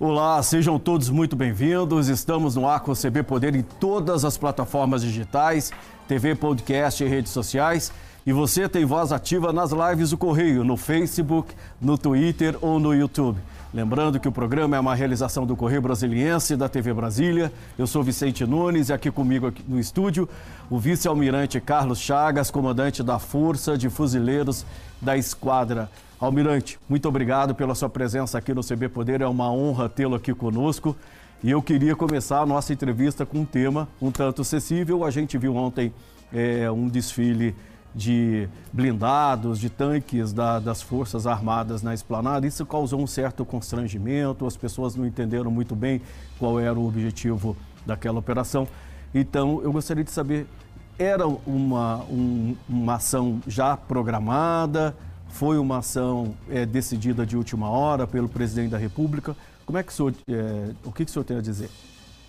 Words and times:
Olá, 0.00 0.40
sejam 0.44 0.78
todos 0.78 1.10
muito 1.10 1.34
bem-vindos. 1.34 2.06
Estamos 2.06 2.54
no 2.54 2.68
Arco 2.68 2.92
CB 2.94 3.24
Poder 3.24 3.56
em 3.56 3.62
todas 3.62 4.24
as 4.24 4.38
plataformas 4.38 5.02
digitais, 5.02 5.72
TV, 6.06 6.36
podcast 6.36 7.02
e 7.02 7.08
redes 7.08 7.32
sociais. 7.32 7.90
E 8.24 8.32
você 8.32 8.68
tem 8.68 8.84
voz 8.84 9.10
ativa 9.10 9.52
nas 9.52 9.72
lives 9.72 10.10
do 10.10 10.16
Correio, 10.16 10.62
no 10.62 10.76
Facebook, 10.76 11.52
no 11.80 11.98
Twitter 11.98 12.56
ou 12.60 12.78
no 12.78 12.94
YouTube. 12.94 13.40
Lembrando 13.74 14.20
que 14.20 14.28
o 14.28 14.32
programa 14.32 14.76
é 14.76 14.80
uma 14.80 14.94
realização 14.94 15.44
do 15.44 15.56
Correio 15.56 15.82
Brasiliense 15.82 16.54
da 16.54 16.68
TV 16.68 16.94
Brasília. 16.94 17.52
Eu 17.76 17.88
sou 17.88 18.00
Vicente 18.04 18.46
Nunes 18.46 18.90
e 18.90 18.92
aqui 18.92 19.10
comigo 19.10 19.48
aqui 19.48 19.64
no 19.66 19.80
estúdio 19.80 20.28
o 20.70 20.78
vice-almirante 20.78 21.60
Carlos 21.60 21.98
Chagas, 21.98 22.52
comandante 22.52 23.02
da 23.02 23.18
Força 23.18 23.76
de 23.76 23.90
Fuzileiros 23.90 24.64
da 25.02 25.16
Esquadra 25.16 25.90
Almirante, 26.20 26.80
muito 26.88 27.08
obrigado 27.08 27.54
pela 27.54 27.76
sua 27.76 27.88
presença 27.88 28.36
aqui 28.36 28.52
no 28.52 28.60
CB 28.60 28.88
Poder. 28.88 29.20
É 29.20 29.26
uma 29.28 29.52
honra 29.52 29.88
tê-lo 29.88 30.16
aqui 30.16 30.34
conosco. 30.34 30.96
E 31.44 31.48
eu 31.48 31.62
queria 31.62 31.94
começar 31.94 32.40
a 32.40 32.46
nossa 32.46 32.72
entrevista 32.72 33.24
com 33.24 33.38
um 33.38 33.44
tema 33.44 33.88
um 34.02 34.10
tanto 34.10 34.42
acessível. 34.42 35.04
A 35.04 35.12
gente 35.12 35.38
viu 35.38 35.54
ontem 35.54 35.94
é, 36.32 36.68
um 36.68 36.88
desfile 36.88 37.54
de 37.94 38.48
blindados, 38.72 39.60
de 39.60 39.70
tanques 39.70 40.32
da, 40.32 40.58
das 40.58 40.82
Forças 40.82 41.24
Armadas 41.24 41.84
na 41.84 41.94
esplanada. 41.94 42.48
Isso 42.48 42.66
causou 42.66 43.00
um 43.00 43.06
certo 43.06 43.44
constrangimento, 43.44 44.44
as 44.44 44.56
pessoas 44.56 44.96
não 44.96 45.06
entenderam 45.06 45.52
muito 45.52 45.76
bem 45.76 46.02
qual 46.36 46.58
era 46.58 46.76
o 46.76 46.88
objetivo 46.88 47.56
daquela 47.86 48.18
operação. 48.18 48.66
Então, 49.14 49.62
eu 49.62 49.70
gostaria 49.70 50.02
de 50.02 50.10
saber, 50.10 50.48
era 50.98 51.28
uma, 51.28 51.98
um, 52.10 52.56
uma 52.68 52.94
ação 52.96 53.40
já 53.46 53.76
programada? 53.76 54.96
Foi 55.28 55.58
uma 55.58 55.78
ação 55.78 56.34
é, 56.50 56.66
decidida 56.66 57.24
de 57.24 57.36
última 57.36 57.68
hora 57.68 58.06
pelo 58.06 58.28
presidente 58.28 58.70
da 58.70 58.78
República. 58.78 59.36
Como 59.64 59.78
é 59.78 59.82
que 59.82 59.92
o 59.92 59.94
senhor, 59.94 60.14
é, 60.28 60.70
o 60.84 60.90
que, 60.90 61.02
o 61.02 61.08
senhor 61.08 61.24
tem 61.24 61.36
a 61.36 61.40
dizer? 61.40 61.70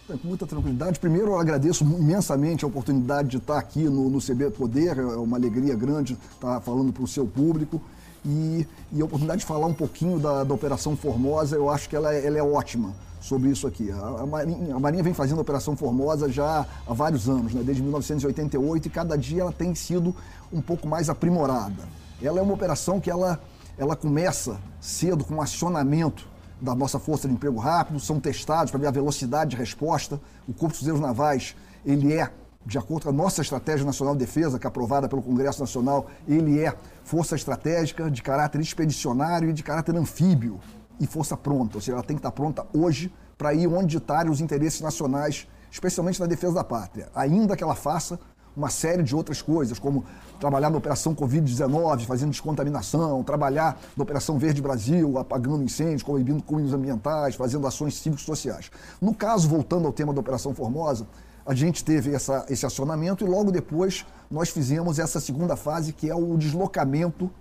É, 0.10 0.18
com 0.18 0.28
muita 0.28 0.46
tranquilidade. 0.46 1.00
Primeiro, 1.00 1.28
eu 1.28 1.40
agradeço 1.40 1.84
imensamente 1.84 2.66
a 2.66 2.68
oportunidade 2.68 3.30
de 3.30 3.38
estar 3.38 3.58
aqui 3.58 3.84
no, 3.84 4.10
no 4.10 4.20
CB 4.20 4.52
Poder. 4.52 4.98
É 4.98 5.18
uma 5.18 5.38
alegria 5.38 5.76
grande 5.76 6.18
estar 6.34 6.60
falando 6.62 6.92
para 6.92 7.04
o 7.04 7.08
seu 7.08 7.26
público. 7.26 7.82
E, 8.26 8.68
e, 8.92 9.02
a 9.02 9.06
oportunidade 9.06 9.40
de 9.40 9.46
falar 9.46 9.68
um 9.68 9.74
pouquinho 9.74 10.20
da, 10.20 10.44
da 10.44 10.54
Operação 10.54 10.96
Formosa, 10.98 11.56
eu 11.56 11.70
acho 11.70 11.88
que 11.88 11.96
ela, 11.96 12.14
é, 12.14 12.26
ela 12.26 12.38
é 12.38 12.44
ótima 12.44 12.94
sobre 13.22 13.50
isso 13.50 13.68
aqui. 13.68 13.92
A, 13.92 13.96
a, 13.96 14.26
Marinha, 14.26 14.76
a, 14.76 14.80
Marinha, 14.80 15.04
vem 15.04 15.14
fazendo 15.14 15.38
a 15.38 15.42
Operação 15.42 15.76
Formosa 15.76 16.30
já 16.30 16.66
há 16.88 16.94
vários 16.94 17.30
anos, 17.30 17.54
né? 17.54 17.62
desde 17.64 17.82
1988, 17.82 18.88
e 18.88 18.90
cada 18.90 19.18
dia 19.18 19.42
ela 19.42 19.52
tem 19.52 19.74
sido 19.76 20.16
um 20.52 20.62
pouco 20.62 20.88
mais 20.88 21.10
aprimorada. 21.10 21.88
Ela 22.22 22.40
é 22.40 22.42
uma 22.42 22.54
operação 22.54 23.00
que 23.00 23.10
ela, 23.10 23.40
ela 23.78 23.96
começa 23.96 24.60
cedo 24.82 25.24
com 25.24 25.42
acionamento 25.42 26.28
da 26.60 26.76
nossa 26.76 27.00
Força 27.00 27.28
de 27.28 27.34
Emprego 27.34 27.58
Rápido, 27.58 28.00
são 28.00 28.20
testados 28.20 28.72
para 28.72 28.80
ver 28.80 28.88
a 28.88 28.92
velocidade 28.92 29.52
de 29.52 29.56
resposta. 29.56 30.20
O 30.48 30.54
Corpo 30.54 30.74
de 30.74 30.80
Cruzeiros 30.80 31.00
Navais, 31.00 31.56
ele 31.86 32.14
é, 32.14 32.30
de 32.66 32.78
acordo 32.78 33.04
com 33.04 33.10
a 33.10 33.14
nossa 33.14 33.42
Estratégia 33.42 33.86
Nacional 33.86 34.14
de 34.16 34.20
Defesa, 34.20 34.60
que 34.60 34.68
é 34.68 34.70
aprovada 34.70 35.08
pelo 35.08 35.22
Congresso 35.22 35.62
Nacional, 35.62 36.08
ele 36.28 36.60
é 36.60 36.76
força 37.06 37.36
estratégica 37.36 38.12
de 38.12 38.22
caráter 38.22 38.60
expedicionário 38.60 39.50
e 39.50 39.54
de 39.54 39.64
caráter 39.64 39.96
anfíbio 39.96 40.60
e 41.00 41.08
força 41.08 41.38
pronta, 41.38 41.78
ou 41.78 41.82
seja, 41.82 41.94
ela 41.94 42.04
tem 42.04 42.18
que 42.18 42.20
estar 42.20 42.32
pronta 42.32 42.66
hoje 42.74 43.14
para 43.38 43.54
ir 43.54 43.68
onde 43.68 43.98
ditarem 43.98 44.30
os 44.30 44.42
interesses 44.42 44.82
nacionais, 44.82 45.48
especialmente 45.72 46.20
na 46.20 46.26
defesa 46.26 46.56
da 46.56 46.64
pátria, 46.66 47.08
ainda 47.16 47.56
que 47.56 47.64
ela 47.64 47.76
faça 47.76 48.20
uma 48.60 48.70
série 48.70 49.02
de 49.02 49.16
outras 49.16 49.42
coisas, 49.42 49.80
como 49.80 50.04
trabalhar 50.38 50.70
na 50.70 50.78
Operação 50.78 51.16
Covid-19, 51.16 52.06
fazendo 52.06 52.32
descontaminação, 52.32 53.24
trabalhar 53.24 53.80
na 53.96 54.04
Operação 54.04 54.38
Verde 54.38 54.62
Brasil, 54.62 55.18
apagando 55.18 55.64
incêndios, 55.64 56.04
coibindo 56.04 56.44
crimes 56.44 56.74
ambientais, 56.74 57.36
fazendo 57.36 57.66
ações 57.66 57.96
cívicos 57.96 58.26
sociais. 58.26 58.70
No 59.02 59.16
caso, 59.16 59.48
voltando 59.48 59.88
ao 59.88 59.94
tema 59.94 60.14
da 60.14 60.20
Operação 60.20 60.54
Formosa, 60.54 61.08
a 61.46 61.56
gente 61.56 61.84
teve 61.86 62.14
essa, 62.14 62.46
esse 62.50 62.66
acionamento 62.66 63.26
e 63.26 63.28
logo 63.28 63.50
depois 63.50 64.06
nós 64.30 64.50
fizemos 64.50 65.00
essa 65.00 65.22
segunda 65.22 65.56
fase, 65.56 65.94
que 65.94 66.10
é 66.10 66.16
o 66.16 66.38
deslocamento 66.38 67.32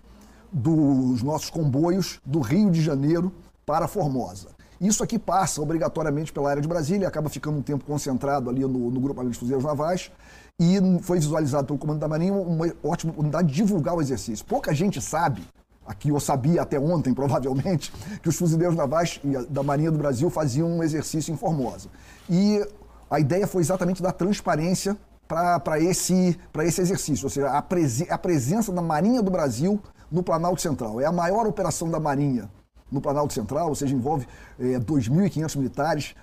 dos 0.53 1.21
nossos 1.23 1.51
comboios 1.51 2.21
do 2.25 2.41
Rio 2.41 2.71
de 2.71 2.81
Janeiro 2.81 3.33
para 3.67 3.89
Formosa. 3.89 4.57
Isso 4.81 5.03
aqui 5.03 5.19
passa 5.19 5.61
obrigatoriamente 5.61 6.33
pela 6.33 6.49
área 6.49 6.63
de 6.63 6.69
Brasília, 6.69 7.09
acaba 7.09 7.29
ficando 7.29 7.59
um 7.59 7.63
tempo 7.63 7.85
concentrado 7.85 8.49
ali 8.49 8.61
no, 8.61 8.91
no 8.91 9.01
Grupo 9.01 9.29
de 9.29 9.37
Fuzeiros 9.37 9.65
Navais 9.65 10.13
e 10.61 10.81
foi 11.03 11.21
visualizado 11.21 11.69
pelo 11.69 11.79
Comando 11.79 12.01
da 12.01 12.09
Marinha 12.09 12.33
uma 12.33 12.67
ótima 12.83 13.13
oportunidade 13.13 13.49
de 13.49 13.55
divulgar 13.55 13.95
o 13.95 14.01
exercício. 14.01 14.45
Pouca 14.45 14.75
gente 14.75 15.01
sabe, 15.01 15.43
aqui 15.87 16.09
eu 16.09 16.19
sabia 16.19 16.63
até 16.63 16.81
ontem 16.81 17.15
provavelmente, 17.15 17.93
que 18.21 18.29
os 18.29 18.37
fuzileiros 18.37 18.77
navais 18.77 19.21
da 19.49 19.63
Marinha 19.63 19.93
do 19.93 19.99
Brasil 19.99 20.29
faziam 20.29 20.69
um 20.69 20.83
exercício 20.83 21.33
em 21.33 21.37
Formosa. 21.37 21.89
E 22.29 22.67
a 23.09 23.21
ideia 23.21 23.47
foi 23.47 23.63
exatamente 23.63 24.03
dar 24.03 24.13
transparência 24.13 24.97
para 25.29 25.79
esse, 25.79 26.39
esse 26.65 26.81
exercício, 26.81 27.27
ou 27.27 27.31
seja, 27.31 27.51
a, 27.51 27.63
prese 27.63 28.07
a 28.11 28.17
presença 28.17 28.73
da 28.73 28.81
Marinha 28.81 29.23
do 29.23 29.31
Brasil 29.31 29.81
no 30.11 30.23
Planalto 30.23 30.61
Central. 30.61 31.01
É 31.01 31.05
a 31.05 31.13
maior 31.13 31.47
operação 31.47 31.91
da 31.91 32.01
Marinha 32.01 32.51
no 32.91 33.01
Planalto 33.01 33.35
Central, 33.35 33.69
ou 33.69 33.75
seja, 33.75 33.95
envolve 33.95 34.27
é, 34.59 34.73
eh, 34.73 34.81
2.500 34.81 35.57
militares, 35.57 36.15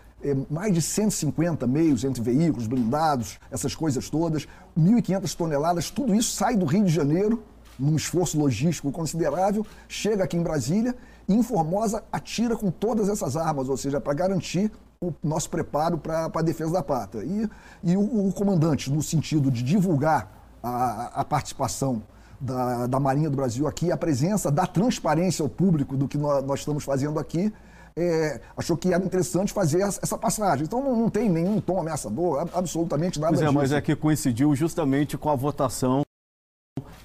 mais 0.50 0.74
de 0.74 0.82
150 0.82 1.68
meios 1.68 2.04
entre 2.04 2.22
veículos, 2.22 2.68
blindados, 2.68 3.40
essas 3.52 3.76
coisas 3.76 4.10
todas, 4.10 4.48
1.500 4.78 5.36
toneladas, 5.36 5.90
tudo 5.90 6.16
isso 6.16 6.36
sai 6.36 6.56
do 6.56 6.66
Rio 6.66 6.86
de 6.86 6.92
Janeiro, 6.92 7.44
num 7.78 7.96
esforço 7.96 8.40
logístico 8.40 8.92
considerável, 8.92 9.66
chega 9.88 10.24
aqui 10.24 10.38
em 10.38 10.44
Brasília 10.44 10.96
e 11.28 11.34
em 11.34 11.44
Formosa 11.44 12.04
atira 12.12 12.56
com 12.56 12.72
todas 12.72 13.10
essas 13.10 13.36
armas, 13.36 13.70
ou 13.70 13.78
seja, 13.78 14.00
para 14.00 14.14
garantir 14.14 14.72
o 15.02 15.14
nosso 15.24 15.50
preparo 15.50 15.98
para 15.98 16.32
a 16.34 16.42
defesa 16.42 16.72
da 16.72 16.84
pátria. 16.84 17.24
E, 17.24 17.50
e 17.84 17.98
o, 17.98 18.28
o, 18.28 18.34
comandante, 18.34 18.92
no 18.92 19.02
sentido 19.02 19.52
de 19.52 19.62
divulgar 19.62 20.32
a, 20.64 21.22
a 21.22 21.26
participação 21.26 22.02
da, 22.40 22.88
da, 22.88 23.00
Marinha 23.00 23.30
do 23.30 23.36
Brasil 23.36 23.68
aqui, 23.68 23.92
a 23.92 23.98
presença 23.98 24.52
da 24.52 24.66
transparência 24.66 25.44
ao 25.44 25.50
público 25.50 25.96
do 25.96 26.08
que 26.08 26.18
nós, 26.18 26.44
nós 26.44 26.60
estamos 26.60 26.84
fazendo 26.84 27.20
aqui, 27.20 27.54
é, 27.98 28.42
achou 28.58 28.76
que 28.76 28.94
era 28.94 29.04
interessante 29.04 29.54
fazer 29.54 29.82
essa 29.82 30.18
passagem. 30.18 30.66
Então 30.66 30.84
não, 30.84 30.96
não 30.96 31.10
tem 31.10 31.30
nenhum 31.30 31.62
tom 31.62 31.80
ameaçador, 31.80 32.48
absolutamente 32.54 33.20
nada 33.20 33.32
pois 33.32 33.42
é, 33.42 33.46
disso. 33.46 33.58
Mas 33.58 33.72
é 33.72 33.82
que 33.82 33.96
coincidiu 33.96 34.54
justamente 34.56 35.18
com 35.18 35.30
a 35.30 35.36
votação 35.36 36.02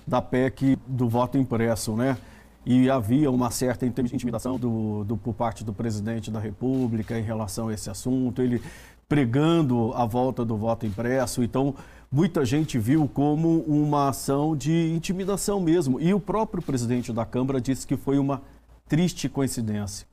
da 0.07 0.21
PEC 0.21 0.77
do 0.87 1.09
voto 1.09 1.39
impresso, 1.39 1.95
né? 1.95 2.19
E 2.67 2.91
havia 2.91 3.31
uma 3.31 3.51
certa 3.51 3.87
intimidação 3.87 4.59
do, 4.59 5.05
do, 5.05 5.17
por 5.17 5.33
parte 5.33 5.65
do 5.65 5.73
presidente 5.73 6.31
da 6.31 6.39
República 6.39 7.19
em 7.19 7.23
relação 7.23 7.69
a 7.69 7.75
esse 7.75 7.89
assunto, 7.89 8.43
ele 8.43 8.61
pregando 9.09 9.93
a 9.95 10.05
volta 10.05 10.45
do 10.45 10.57
voto 10.57 10.85
impresso. 10.85 11.43
Então, 11.43 11.75
muita 12.13 12.45
gente 12.45 12.79
viu 12.79 13.09
como 13.09 13.61
uma 13.61 14.11
ação 14.11 14.55
de 14.55 14.93
intimidação 14.93 15.59
mesmo. 15.59 15.99
E 16.01 16.13
o 16.13 16.21
próprio 16.21 16.63
presidente 16.63 17.13
da 17.13 17.25
Câmara 17.25 17.61
disse 17.61 17.87
que 17.87 17.97
foi 17.97 18.19
uma 18.19 18.43
triste 18.89 19.29
coincidência. 19.29 20.10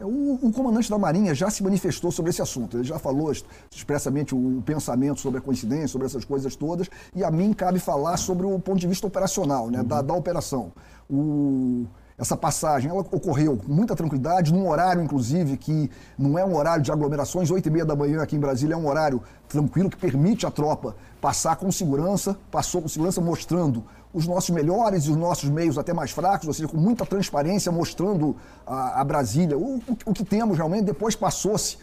É, 0.00 0.04
o, 0.04 0.38
o, 0.40 0.50
comandante 0.50 0.88
da 0.88 0.98
Marinha 0.98 1.34
já 1.34 1.50
se 1.50 1.62
manifestou 1.62 2.10
sobre 2.10 2.30
esse 2.30 2.40
assunto, 2.40 2.78
ele 2.78 2.84
já 2.84 2.98
falou 2.98 3.30
expressamente 3.70 4.34
o 4.34 4.62
pensamento 4.64 5.20
sobre 5.20 5.38
a 5.38 5.42
coincidência, 5.42 5.88
sobre 5.88 6.06
essas 6.06 6.24
coisas 6.24 6.56
todas, 6.56 6.88
e 7.14 7.22
a 7.22 7.30
mim 7.30 7.52
cabe 7.52 7.78
falar 7.78 8.16
sobre 8.16 8.46
o 8.46 8.58
ponto 8.58 8.80
de 8.80 8.86
vista 8.86 9.06
operacional, 9.06 9.68
né, 9.68 9.80
uhum. 9.80 9.86
da, 9.86 10.00
da 10.00 10.14
operação. 10.14 10.72
O, 11.08 11.84
essa 12.16 12.34
passagem 12.34 12.90
ela 12.90 13.00
ocorreu 13.00 13.58
com 13.58 13.70
muita 13.70 13.94
tranquilidade, 13.94 14.52
num 14.52 14.68
horário, 14.68 15.02
inclusive, 15.02 15.58
que 15.58 15.90
não 16.18 16.38
é 16.38 16.44
um 16.44 16.56
horário 16.56 16.82
de 16.82 16.90
aglomerações, 16.90 17.50
8 17.50 17.66
e 17.66 17.70
meia 17.70 17.84
da 17.84 17.94
manhã 17.94 18.22
aqui 18.22 18.36
em 18.36 18.40
Brasília 18.40 18.74
é 18.74 18.76
um 18.76 18.86
horário 18.86 19.22
tranquilo 19.48 19.90
que 19.90 19.96
permite 19.96 20.46
à 20.46 20.50
tropa 20.50 20.96
passar 21.20 21.56
com 21.56 21.70
segurança, 21.70 22.36
passou 22.50 22.80
com 22.80 22.88
segurança 22.88 23.20
mostrando 23.20 23.84
os 24.12 24.26
nossos 24.26 24.50
melhores 24.50 25.04
e 25.04 25.10
os 25.10 25.16
nossos 25.16 25.48
meios 25.48 25.78
até 25.78 25.92
mais 25.92 26.10
fracos, 26.10 26.48
ou 26.48 26.52
seja, 26.52 26.68
com 26.68 26.76
muita 26.76 27.06
transparência, 27.06 27.70
mostrando 27.70 28.36
a, 28.66 29.00
a 29.00 29.04
Brasília 29.04 29.56
o, 29.56 29.76
o, 29.76 29.96
o, 30.06 30.12
que 30.12 30.24
temos 30.24 30.56
realmente. 30.56 30.84
Depois 30.84 31.14
passou-se, 31.14 31.78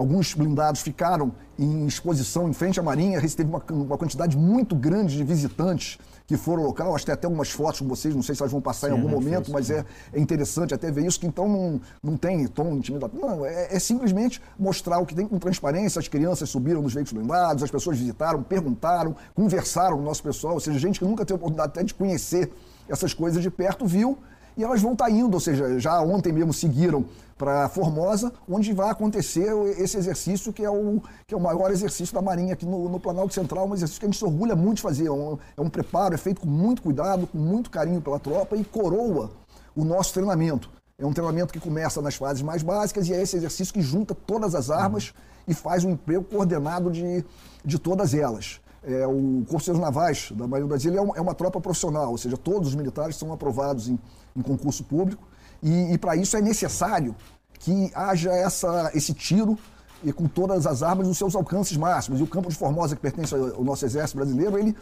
alguns 0.00 0.32
blindados 0.32 0.80
ficaram 0.80 1.30
em 1.58 1.86
exposição 1.86 2.48
em 2.48 2.54
frente 2.54 2.80
à 2.80 2.82
Marinha, 2.82 3.20
teve 3.20 3.50
uma, 3.50 3.62
uma 3.70 3.98
quantidade 3.98 4.34
muito 4.34 4.74
grande 4.74 5.14
de 5.14 5.22
visitantes 5.22 5.98
que 6.26 6.38
foram 6.38 6.62
ao 6.62 6.68
local. 6.68 6.94
Acho 6.94 7.04
que 7.04 7.06
tem 7.06 7.12
até 7.12 7.26
algumas 7.26 7.50
fotos 7.50 7.80
com 7.80 7.86
vocês, 7.86 8.14
não 8.14 8.22
sei 8.22 8.34
se 8.34 8.40
elas 8.40 8.50
vão 8.50 8.62
passar 8.62 8.86
sim, 8.86 8.94
em 8.94 8.96
algum 8.96 9.10
momento, 9.10 9.46
sim, 9.46 9.52
mas 9.52 9.70
é, 9.70 9.84
é, 10.10 10.18
interessante 10.18 10.72
até 10.72 10.90
ver 10.90 11.04
isso, 11.04 11.20
que 11.20 11.26
então 11.26 11.46
não, 11.46 11.80
não 12.02 12.16
tem 12.16 12.46
tom 12.46 12.72
intimidado. 12.76 13.12
Não, 13.14 13.44
é, 13.44 13.74
é, 13.74 13.78
simplesmente 13.78 14.40
mostrar 14.58 15.00
o 15.00 15.04
que 15.04 15.14
tem 15.14 15.26
com 15.26 15.38
transparência. 15.38 15.98
As 15.98 16.08
crianças 16.08 16.48
subiram 16.48 16.80
nos 16.80 16.94
veículos 16.94 17.12
blindados, 17.12 17.62
as 17.62 17.70
pessoas 17.70 17.98
visitaram, 17.98 18.42
perguntaram, 18.42 19.14
conversaram 19.34 19.96
com 19.96 20.02
o 20.02 20.06
nosso 20.06 20.22
pessoal, 20.22 20.54
ou 20.54 20.60
seja, 20.60 20.78
gente 20.78 20.98
que 20.98 21.04
nunca 21.04 21.26
teve 21.26 21.36
oportunidade 21.36 21.72
até 21.72 21.84
de 21.84 21.92
conhecer 21.92 22.50
essas 22.88 23.12
coisas 23.12 23.42
de 23.42 23.50
perto, 23.50 23.84
viu 23.84 24.16
e 24.56 24.64
elas 24.64 24.80
vão 24.80 24.92
estar 24.92 25.06
tá 25.06 25.10
indo, 25.10 25.34
ou 25.34 25.40
seja, 25.40 25.78
já 25.78 26.00
ontem 26.00 26.32
mesmo 26.32 26.52
seguiram 26.52 27.04
para 27.40 27.70
Formosa, 27.70 28.30
onde 28.46 28.70
vai 28.74 28.90
acontecer 28.90 29.50
esse 29.78 29.96
exercício 29.96 30.52
que 30.52 30.62
é 30.62 30.68
o, 30.68 31.02
que 31.26 31.32
é 31.32 31.36
o 31.36 31.40
maior 31.40 31.70
exercício 31.70 32.14
da 32.14 32.20
Marinha 32.20 32.52
aqui 32.52 32.66
no, 32.66 32.86
no 32.86 33.00
Planalto 33.00 33.32
Central, 33.32 33.66
um 33.66 33.72
exercício 33.72 33.98
que 33.98 34.04
a 34.04 34.08
gente 34.10 34.18
se 34.18 34.24
orgulha 34.26 34.54
muito 34.54 34.76
de 34.76 34.82
fazer, 34.82 35.06
é 35.06 35.10
um, 35.10 35.38
é 35.56 35.60
um 35.62 35.70
preparo, 35.70 36.12
é 36.14 36.18
feito 36.18 36.42
com 36.42 36.46
muito 36.46 36.82
cuidado, 36.82 37.26
com 37.26 37.38
muito 37.38 37.70
carinho 37.70 38.02
pela 38.02 38.20
tropa 38.20 38.56
e 38.56 38.62
coroa 38.62 39.30
o 39.74 39.86
nosso 39.86 40.12
treinamento. 40.12 40.68
É 40.98 41.06
um 41.06 41.14
treinamento 41.14 41.50
que 41.50 41.58
começa 41.58 42.02
nas 42.02 42.14
fases 42.14 42.42
mais 42.42 42.62
básicas 42.62 43.08
e 43.08 43.14
é 43.14 43.22
esse 43.22 43.38
exercício 43.38 43.72
que 43.72 43.80
junta 43.80 44.14
todas 44.14 44.54
as 44.54 44.70
armas 44.70 45.14
e 45.48 45.54
faz 45.54 45.82
um 45.82 45.92
emprego 45.92 46.24
coordenado 46.24 46.90
de, 46.90 47.24
de 47.64 47.78
todas 47.78 48.12
elas. 48.12 48.60
É, 48.82 49.06
o 49.06 49.44
de 49.46 49.80
Navais 49.80 50.30
da 50.32 50.46
Marinha 50.46 50.66
do 50.66 50.68
Brasil 50.68 50.94
é 50.94 51.00
uma, 51.00 51.16
é 51.16 51.20
uma, 51.22 51.34
tropa 51.34 51.58
profissional, 51.58 52.10
ou 52.10 52.18
seja, 52.18 52.36
todos 52.36 52.68
os 52.68 52.74
militares 52.74 53.16
são 53.16 53.32
aprovados 53.32 53.88
em, 53.88 53.98
em 54.36 54.42
concurso 54.42 54.84
público 54.84 55.29
e, 55.62 55.92
e 55.92 55.98
para 55.98 56.16
isso 56.16 56.36
é 56.36 56.40
necessário 56.40 57.14
que 57.58 57.90
haja 57.94 58.30
essa, 58.30 58.90
esse 58.94 59.12
tiro 59.12 59.58
e 60.02 60.12
com 60.12 60.26
todas 60.26 60.66
as 60.66 60.82
armas 60.82 61.06
nos 61.06 61.18
seus 61.18 61.34
alcances 61.34 61.76
máximos. 61.76 62.20
E 62.20 62.22
o 62.22 62.26
campo 62.26 62.48
de 62.48 62.56
Formosa, 62.56 62.96
que 62.96 63.02
pertence 63.02 63.34
ao 63.34 63.62
nosso 63.62 63.84
exército 63.84 64.16
brasileiro, 64.16 64.58
ele 64.58 64.74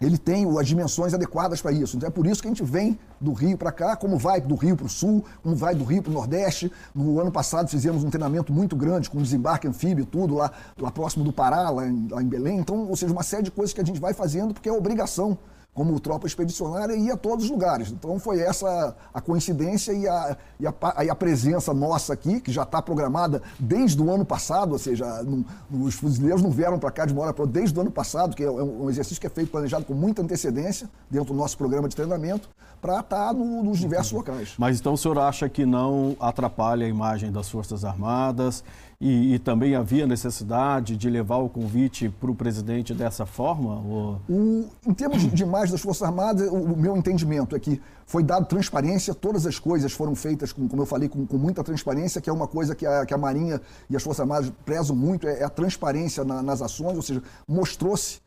ele 0.00 0.18
tem 0.18 0.44
as 0.58 0.66
dimensões 0.66 1.14
adequadas 1.14 1.62
para 1.62 1.70
isso. 1.70 1.96
Então 1.96 2.08
é 2.08 2.10
por 2.10 2.26
isso 2.26 2.42
que 2.42 2.48
a 2.48 2.50
gente 2.50 2.64
vem 2.64 2.98
do 3.20 3.32
Rio 3.32 3.56
para 3.56 3.70
cá, 3.70 3.94
como 3.94 4.18
vai 4.18 4.40
do 4.40 4.56
Rio 4.56 4.76
para 4.76 4.86
o 4.86 4.88
Sul, 4.88 5.24
como 5.42 5.54
vai 5.54 5.74
do 5.74 5.84
Rio 5.84 6.02
para 6.02 6.10
o 6.10 6.14
Nordeste. 6.14 6.72
No 6.94 7.20
ano 7.20 7.30
passado 7.30 7.68
fizemos 7.68 8.02
um 8.02 8.10
treinamento 8.10 8.52
muito 8.52 8.74
grande 8.74 9.08
com 9.08 9.22
desembarque 9.22 9.68
anfíbio, 9.68 10.04
tudo 10.04 10.34
lá, 10.34 10.50
lá 10.76 10.90
próximo 10.90 11.24
do 11.24 11.32
Pará, 11.32 11.70
lá 11.70 11.86
em, 11.86 12.08
lá 12.08 12.20
em 12.20 12.26
Belém. 12.26 12.58
Então, 12.58 12.88
ou 12.88 12.96
seja, 12.96 13.12
uma 13.12 13.22
série 13.22 13.44
de 13.44 13.50
coisas 13.50 13.72
que 13.72 13.80
a 13.80 13.84
gente 13.84 14.00
vai 14.00 14.12
fazendo 14.12 14.52
porque 14.52 14.68
é 14.68 14.72
obrigação 14.72 15.38
como 15.74 15.98
tropa 15.98 16.26
expedicionária 16.26 16.94
ia 16.94 17.14
a 17.14 17.16
todos 17.16 17.46
os 17.46 17.50
lugares. 17.50 17.90
Então 17.90 18.18
foi 18.18 18.40
essa 18.40 18.94
a 19.12 19.20
coincidência 19.20 19.92
e 19.92 20.06
a, 20.06 20.36
e 20.60 20.66
a, 20.66 21.04
e 21.04 21.10
a 21.10 21.14
presença 21.14 21.72
nossa 21.72 22.12
aqui, 22.12 22.40
que 22.40 22.52
já 22.52 22.62
está 22.62 22.82
programada 22.82 23.42
desde 23.58 24.00
o 24.02 24.10
ano 24.10 24.24
passado, 24.24 24.72
ou 24.72 24.78
seja, 24.78 25.22
não, 25.22 25.44
os 25.82 25.94
fuzileiros 25.94 26.42
não 26.42 26.50
vieram 26.50 26.78
para 26.78 26.90
cá 26.90 27.06
de 27.06 27.12
uma 27.12 27.22
hora 27.22 27.32
para 27.32 27.44
outra 27.44 27.60
desde 27.60 27.78
o 27.78 27.80
ano 27.80 27.90
passado, 27.90 28.36
que 28.36 28.44
é 28.44 28.50
um 28.50 28.90
exercício 28.90 29.20
que 29.20 29.26
é 29.26 29.30
feito 29.30 29.50
planejado 29.50 29.84
com 29.84 29.94
muita 29.94 30.20
antecedência 30.20 30.88
dentro 31.10 31.32
do 31.32 31.38
nosso 31.38 31.56
programa 31.56 31.88
de 31.88 31.96
treinamento, 31.96 32.50
para 32.80 33.00
estar 33.00 33.28
tá 33.28 33.32
no, 33.32 33.62
nos 33.62 33.78
diversos 33.78 34.12
locais. 34.12 34.54
Mas 34.58 34.78
então 34.78 34.94
o 34.94 34.98
senhor 34.98 35.18
acha 35.18 35.48
que 35.48 35.64
não 35.64 36.16
atrapalha 36.20 36.84
a 36.84 36.88
imagem 36.88 37.32
das 37.32 37.48
Forças 37.48 37.84
Armadas 37.84 38.62
e, 39.04 39.34
e, 39.34 39.38
também 39.40 39.74
havia 39.74 40.06
necessidade 40.06 40.96
de 40.96 41.10
levar 41.10 41.38
o 41.38 41.48
convite 41.48 42.08
para 42.08 42.30
o 42.30 42.34
presidente 42.36 42.94
dessa 42.94 43.26
forma? 43.26 43.80
Ou... 43.80 44.20
O, 44.28 44.68
em 44.86 44.94
termos 44.94 45.28
de 45.28 45.42
imagem 45.42 45.72
das 45.72 45.80
Forças 45.80 46.04
Armadas, 46.04 46.48
o, 46.48 46.54
o, 46.54 46.76
meu 46.76 46.96
entendimento 46.96 47.56
é 47.56 47.58
que 47.58 47.82
foi 48.06 48.22
dado 48.22 48.46
transparência, 48.46 49.12
todas 49.12 49.44
as 49.44 49.58
coisas 49.58 49.90
foram 49.90 50.14
feitas, 50.14 50.52
com, 50.52 50.68
como 50.68 50.82
eu 50.82 50.86
falei, 50.86 51.08
com, 51.08 51.26
com, 51.26 51.36
muita 51.36 51.64
transparência, 51.64 52.20
que 52.20 52.30
é 52.30 52.32
uma 52.32 52.46
coisa 52.46 52.76
que 52.76 52.86
a, 52.86 53.04
que 53.04 53.12
a 53.12 53.18
Marinha 53.18 53.60
e 53.90 53.96
as 53.96 54.04
Forças 54.04 54.20
Armadas 54.20 54.52
prezam 54.64 54.94
muito, 54.94 55.26
é, 55.26 55.40
é 55.40 55.44
a 55.44 55.50
transparência 55.50 56.22
na, 56.22 56.40
nas 56.40 56.62
ações, 56.62 56.94
ou 56.94 57.02
seja, 57.02 57.20
mostrou-se 57.48 58.20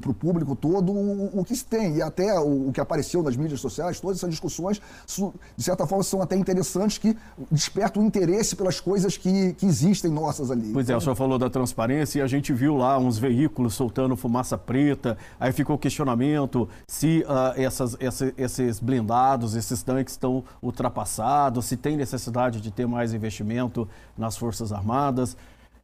para 0.00 0.10
o 0.10 0.14
público 0.14 0.56
todo 0.56 0.92
o, 0.92 1.40
o, 1.40 1.44
que 1.44 1.54
se 1.54 1.64
tem. 1.64 1.96
E 1.96 2.02
até 2.02 2.38
o, 2.38 2.68
o, 2.68 2.72
que 2.72 2.80
apareceu 2.80 3.22
nas 3.22 3.36
mídias 3.36 3.60
sociais, 3.60 4.00
todas 4.00 4.18
essas 4.18 4.30
discussões, 4.30 4.80
de 5.56 5.62
certa 5.62 5.86
forma, 5.86 6.02
são 6.02 6.22
até 6.22 6.36
interessantes, 6.36 6.96
que 6.96 7.16
despertam 7.50 8.02
interesse 8.02 8.56
pelas 8.56 8.80
coisas 8.80 9.16
que, 9.16 9.52
que 9.54 9.66
existem 9.66 10.10
nossas 10.10 10.50
ali. 10.50 10.72
Pois 10.72 10.88
é, 10.88 10.96
o 10.96 11.00
senhor 11.00 11.14
falou 11.14 11.38
da 11.38 11.50
transparência 11.50 12.20
e 12.20 12.22
a 12.22 12.26
gente 12.26 12.52
viu 12.52 12.76
lá 12.76 12.98
uns 12.98 13.18
veículos 13.18 13.74
soltando 13.74 14.16
fumaça 14.16 14.56
preta, 14.56 15.18
aí 15.38 15.52
ficou 15.52 15.76
o 15.76 15.78
questionamento 15.78 16.68
se 16.86 17.24
uh, 17.26 17.60
essas, 17.60 17.96
essa, 18.00 18.32
esses 18.36 18.80
blindados, 18.80 19.54
esses 19.54 19.82
tanques 19.82 20.14
estão 20.14 20.42
ultrapassados, 20.62 21.66
se 21.66 21.76
tem 21.76 21.96
necessidade 21.96 22.60
de 22.60 22.70
ter 22.70 22.86
mais 22.86 23.12
investimento 23.12 23.88
nas 24.16 24.36
Forças 24.36 24.72
Armadas. 24.72 25.36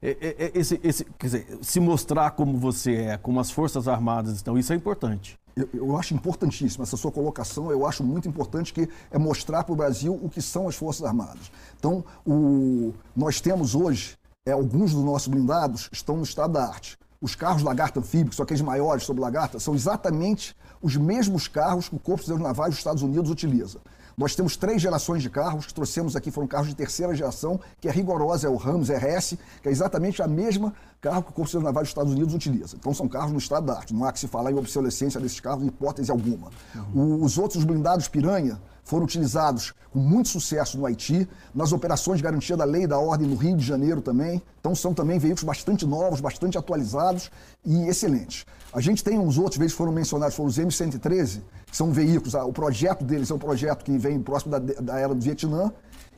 É, 0.03 0.11
é, 0.11 0.45
é, 0.47 0.53
esse, 0.55 0.81
esse, 0.83 1.05
quer 1.19 1.27
dizer, 1.27 1.59
se 1.63 1.81
mostrar 1.81 2.31
como 2.33 2.59
você 2.59 2.95
é, 2.95 3.17
como 3.17 3.41
as 3.41 3.51
Forças 3.51 3.89
Armadas 3.89 4.37
estão, 4.37 4.59
isso 4.59 4.73
é 4.73 4.77
importante. 4.77 5.39
Eu, 5.57 5.69
eu 5.73 5.97
acho 5.97 6.15
importantíssimo 6.15 6.83
essa 6.83 6.97
sua 6.97 7.11
colocação, 7.11 7.71
eu 7.71 7.87
acho 7.87 8.05
muito 8.05 8.29
importante 8.29 8.75
que 8.75 8.89
é 9.11 9.19
mostrar 9.19 9.65
para 9.65 9.73
o 9.73 9.77
Brasil 9.77 10.19
o 10.23 10.29
que 10.29 10.43
são 10.43 10.69
as 10.69 10.77
Forças 10.77 11.05
Armadas. 11.05 11.51
Então, 11.79 12.05
o, 12.27 12.93
nós 13.15 13.41
temos 13.41 13.75
hoje, 13.75 14.17
é, 14.45 14.53
alguns 14.53 14.93
dos 14.93 15.03
nossos 15.03 15.29
blindados 15.29 15.89
estão 15.91 16.17
no 16.17 16.23
estado 16.23 16.53
da 16.53 16.67
arte. 16.67 16.99
Os 17.21 17.35
carros 17.35 17.63
Lagarta 17.63 18.01
Anfíbio, 18.01 18.29
que 18.29 18.37
são 18.37 18.45
aqueles 18.45 18.61
maiores 18.61 19.05
sobre 19.05 19.23
Lagarta, 19.23 19.59
são 19.59 19.75
exatamente 19.75 20.55
os 20.83 20.97
mesmos 20.97 21.49
carros 21.49 21.89
que 21.89 21.97
o 21.97 21.99
Corpo 21.99 22.23
de 22.23 22.35
Navais 22.35 22.71
dos 22.71 22.79
Estados 22.79 23.03
Unidos 23.03 23.31
utiliza. 23.31 23.81
Nós 24.17 24.35
temos 24.35 24.57
três 24.57 24.81
gerações 24.81 25.23
de 25.23 25.29
carros 25.29 25.67
que 25.67 25.75
trouxemos 25.75 26.17
aqui, 26.17 26.31
foram 26.31 26.49
carros 26.49 26.69
de 26.69 26.75
terceira 26.75 27.15
geração, 27.15 27.61
que 27.79 27.87
é 27.87 27.91
rigorosa, 27.91 28.47
é 28.47 28.51
o 28.51 28.57
Ramos 28.57 28.89
RS, 28.89 29.37
que 29.63 29.69
é 29.69 29.71
exatamente 29.71 30.23
a 30.23 30.27
mesma 30.27 30.73
carro 31.01 31.23
que 31.23 31.31
o 31.31 31.33
Corpo 31.35 31.61
Naval 31.61 31.83
dos 31.83 31.91
Estados 31.91 32.13
Unidos 32.13 32.33
utiliza. 32.35 32.77
Então 32.77 32.95
são 32.95 33.07
carros 33.07 33.31
no 33.31 33.39
estado 33.39 33.67
da 33.67 33.75
arte, 33.75 33.93
não 33.93 34.05
há 34.05 34.13
que 34.13 34.19
se 34.19 34.27
falar 34.27 34.51
em 34.51 34.59
obsolescência 34.59 35.21
desses 35.21 35.39
carros 35.39 35.63
em 35.63 35.67
hipótese 35.67 36.11
alguma. 36.11 36.51
Uhum. 36.75 37.23
os 37.23 37.37
outros 37.37 37.63
blindados 37.63 38.09
Piranha, 38.09 38.59
foram 38.87 39.05
utilizados 39.05 39.75
com 39.91 39.99
muito 39.99 40.29
sucesso 40.29 40.79
no 40.79 40.87
Haiti, 40.87 41.29
nas 41.53 41.73
operações 41.73 42.19
de 42.19 42.23
garantia 42.23 42.57
da 42.57 42.65
lei 42.65 42.85
e 42.85 42.87
da 42.87 42.99
ordem 42.99 43.27
no 43.29 43.35
Rio 43.35 43.57
de 43.57 43.67
Janeiro 43.67 44.01
também. 44.01 44.41
Então 44.61 44.75
são 44.75 44.95
também 44.95 45.19
veículos 45.19 45.43
bastante 45.43 45.85
novos, 45.85 46.21
bastante 46.21 46.57
atualizados 46.57 47.31
e 47.65 47.89
excelentes. 47.89 48.47
A 48.73 48.81
gente 48.81 49.03
tem 49.03 49.19
uns 49.19 49.39
outros 49.39 49.57
veículos 49.57 49.73
que 49.73 49.79
foram 49.79 49.93
mencionados, 49.93 50.37
foram 50.37 50.49
os 50.49 50.57
M113, 50.57 51.41
que 51.67 51.77
são 51.77 51.93
veículos, 51.93 52.35
o 52.35 52.53
projeto 52.53 53.05
deles 53.05 53.31
é 53.31 53.35
um 53.35 53.39
projeto 53.39 53.85
que 53.85 53.99
vem 53.99 54.23
próximo 54.23 54.53
da, 54.53 54.59
da 54.59 54.99
era 54.99 55.13
do 55.15 55.21
Vietnã 55.21 55.73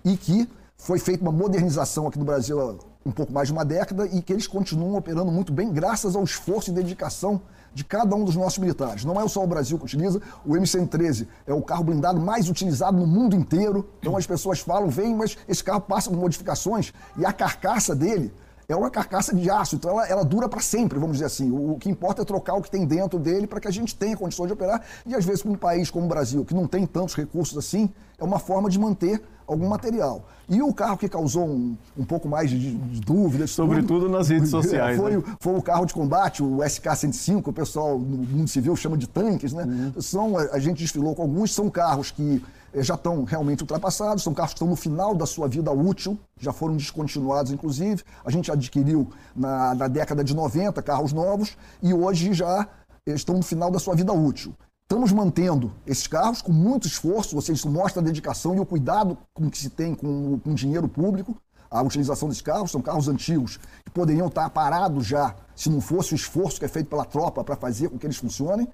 e 0.04 0.16
que 0.16 0.46
foi 0.76 0.98
feita 0.98 1.22
uma 1.22 1.32
modernização 1.32 2.06
aqui 2.06 2.18
no 2.18 2.24
Brasil 2.24 2.60
há 2.60 2.74
um 3.06 3.10
pouco 3.10 3.32
mais 3.32 3.48
de 3.48 3.54
uma 3.54 3.64
década 3.64 4.06
e 4.06 4.20
que 4.20 4.32
eles 4.32 4.46
continuam 4.46 4.96
operando 4.96 5.32
muito 5.32 5.52
bem 5.52 5.72
graças 5.72 6.14
ao 6.14 6.22
esforço 6.22 6.70
e 6.70 6.74
dedicação 6.74 7.40
de 7.78 7.84
cada 7.84 8.16
um 8.16 8.24
dos 8.24 8.34
nossos 8.34 8.58
militares. 8.58 9.04
Não 9.04 9.20
é 9.20 9.28
só 9.28 9.44
o 9.44 9.46
Brasil 9.46 9.78
que 9.78 9.84
utiliza, 9.84 10.20
o 10.44 10.54
M113 10.54 11.28
é 11.46 11.54
o 11.54 11.62
carro 11.62 11.84
blindado 11.84 12.20
mais 12.20 12.50
utilizado 12.50 12.98
no 12.98 13.06
mundo 13.06 13.36
inteiro. 13.36 13.88
Então 14.00 14.16
as 14.16 14.26
pessoas 14.26 14.58
falam, 14.58 14.88
vem, 14.88 15.14
mas 15.14 15.38
esse 15.46 15.62
carro 15.62 15.82
passa 15.82 16.10
por 16.10 16.18
modificações 16.18 16.92
e 17.16 17.24
a 17.24 17.32
carcaça 17.32 17.94
dele 17.94 18.32
é 18.70 18.76
uma 18.76 18.90
carcaça 18.90 19.34
de 19.34 19.48
aço, 19.48 19.76
então 19.76 19.92
ela, 19.92 20.06
ela 20.06 20.22
dura 20.22 20.46
para 20.46 20.60
sempre, 20.60 20.98
vamos 20.98 21.16
dizer 21.16 21.24
assim. 21.24 21.50
O, 21.50 21.72
o, 21.72 21.78
que 21.78 21.88
importa 21.88 22.20
é 22.20 22.24
trocar 22.24 22.54
o 22.54 22.60
que 22.60 22.70
tem 22.70 22.84
dentro 22.84 23.18
dele 23.18 23.46
para 23.46 23.60
que 23.60 23.66
a 23.66 23.70
gente 23.70 23.96
tenha 23.96 24.14
condições 24.14 24.48
de 24.48 24.52
operar. 24.52 24.82
E 25.06 25.14
às 25.14 25.24
vezes, 25.24 25.40
para 25.40 25.50
um 25.50 25.54
país 25.54 25.90
como 25.90 26.04
o 26.04 26.08
Brasil, 26.08 26.44
que 26.44 26.54
não 26.54 26.66
tem 26.66 26.84
tantos 26.84 27.14
recursos 27.14 27.56
assim, 27.56 27.88
é 28.18 28.24
uma 28.24 28.38
forma 28.38 28.68
de 28.68 28.78
manter 28.78 29.22
algum 29.46 29.66
material. 29.66 30.22
E 30.50 30.60
o 30.60 30.70
carro 30.74 30.98
que 30.98 31.08
causou 31.08 31.48
um, 31.48 31.78
um 31.96 32.04
pouco 32.04 32.28
mais 32.28 32.50
de, 32.50 32.74
de 32.74 33.00
dúvidas. 33.00 33.52
Sobretudo 33.52 34.00
tudo, 34.00 34.08
nas 34.10 34.28
redes 34.28 34.50
sociais. 34.52 34.98
Foi, 34.98 35.16
né? 35.16 35.22
foi 35.40 35.56
o 35.56 35.62
carro 35.62 35.86
de 35.86 35.94
combate, 35.94 36.42
o 36.42 36.58
SK-105, 36.58 37.46
o 37.46 37.52
pessoal 37.54 37.98
no 37.98 38.18
mundo 38.18 38.48
civil 38.48 38.76
chama 38.76 38.98
de 38.98 39.06
tanques, 39.08 39.54
né? 39.54 39.64
Uhum. 39.64 40.02
São, 40.02 40.36
a 40.36 40.58
gente 40.58 40.76
desfilou 40.76 41.14
com 41.14 41.22
alguns, 41.22 41.54
são 41.54 41.70
carros 41.70 42.10
que 42.10 42.44
já 42.74 42.94
estão 42.94 43.24
realmente 43.24 43.62
ultrapassados, 43.62 44.22
são 44.22 44.34
carros 44.34 44.52
que 44.52 44.56
estão 44.56 44.68
no 44.68 44.76
final 44.76 45.14
da 45.14 45.26
sua 45.26 45.48
vida 45.48 45.72
útil, 45.72 46.18
já 46.38 46.52
foram 46.52 46.76
descontinuados, 46.76 47.52
inclusive. 47.52 48.02
A 48.24 48.30
gente 48.30 48.50
adquiriu 48.50 49.08
na, 49.34 49.74
na 49.74 49.88
década 49.88 50.22
de 50.22 50.34
90 50.34 50.82
carros 50.82 51.12
novos 51.12 51.56
e 51.82 51.94
hoje 51.94 52.32
já 52.32 52.68
estão 53.06 53.36
no 53.36 53.42
final 53.42 53.70
da 53.70 53.78
sua 53.78 53.94
vida 53.94 54.12
útil. 54.12 54.54
Estamos 54.82 55.12
mantendo 55.12 55.72
esses 55.86 56.06
carros 56.06 56.40
com 56.40 56.52
muito 56.52 56.86
esforço, 56.86 57.36
ou 57.36 57.42
seja, 57.42 57.58
isso 57.58 57.70
mostra 57.70 58.00
a 58.00 58.04
dedicação 58.04 58.54
e 58.54 58.60
o 58.60 58.64
cuidado 58.64 59.18
com 59.34 59.50
que 59.50 59.58
se 59.58 59.68
tem 59.68 59.94
com, 59.94 60.38
com 60.38 60.50
o 60.50 60.54
dinheiro 60.54 60.88
público. 60.88 61.36
A 61.70 61.82
utilização 61.82 62.28
desses 62.28 62.42
carros 62.42 62.70
são 62.70 62.80
carros 62.80 63.08
antigos 63.08 63.58
que 63.84 63.90
poderiam 63.90 64.28
estar 64.28 64.48
parados 64.48 65.06
já 65.06 65.34
se 65.54 65.68
não 65.68 65.82
fosse 65.82 66.14
o 66.14 66.16
esforço 66.16 66.58
que 66.58 66.64
é 66.64 66.68
feito 66.68 66.88
pela 66.88 67.04
tropa 67.04 67.44
para 67.44 67.56
fazer 67.56 67.90
com 67.90 67.98
que 67.98 68.06
eles 68.06 68.16
funcionem. 68.16 68.66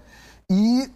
E 0.48 0.88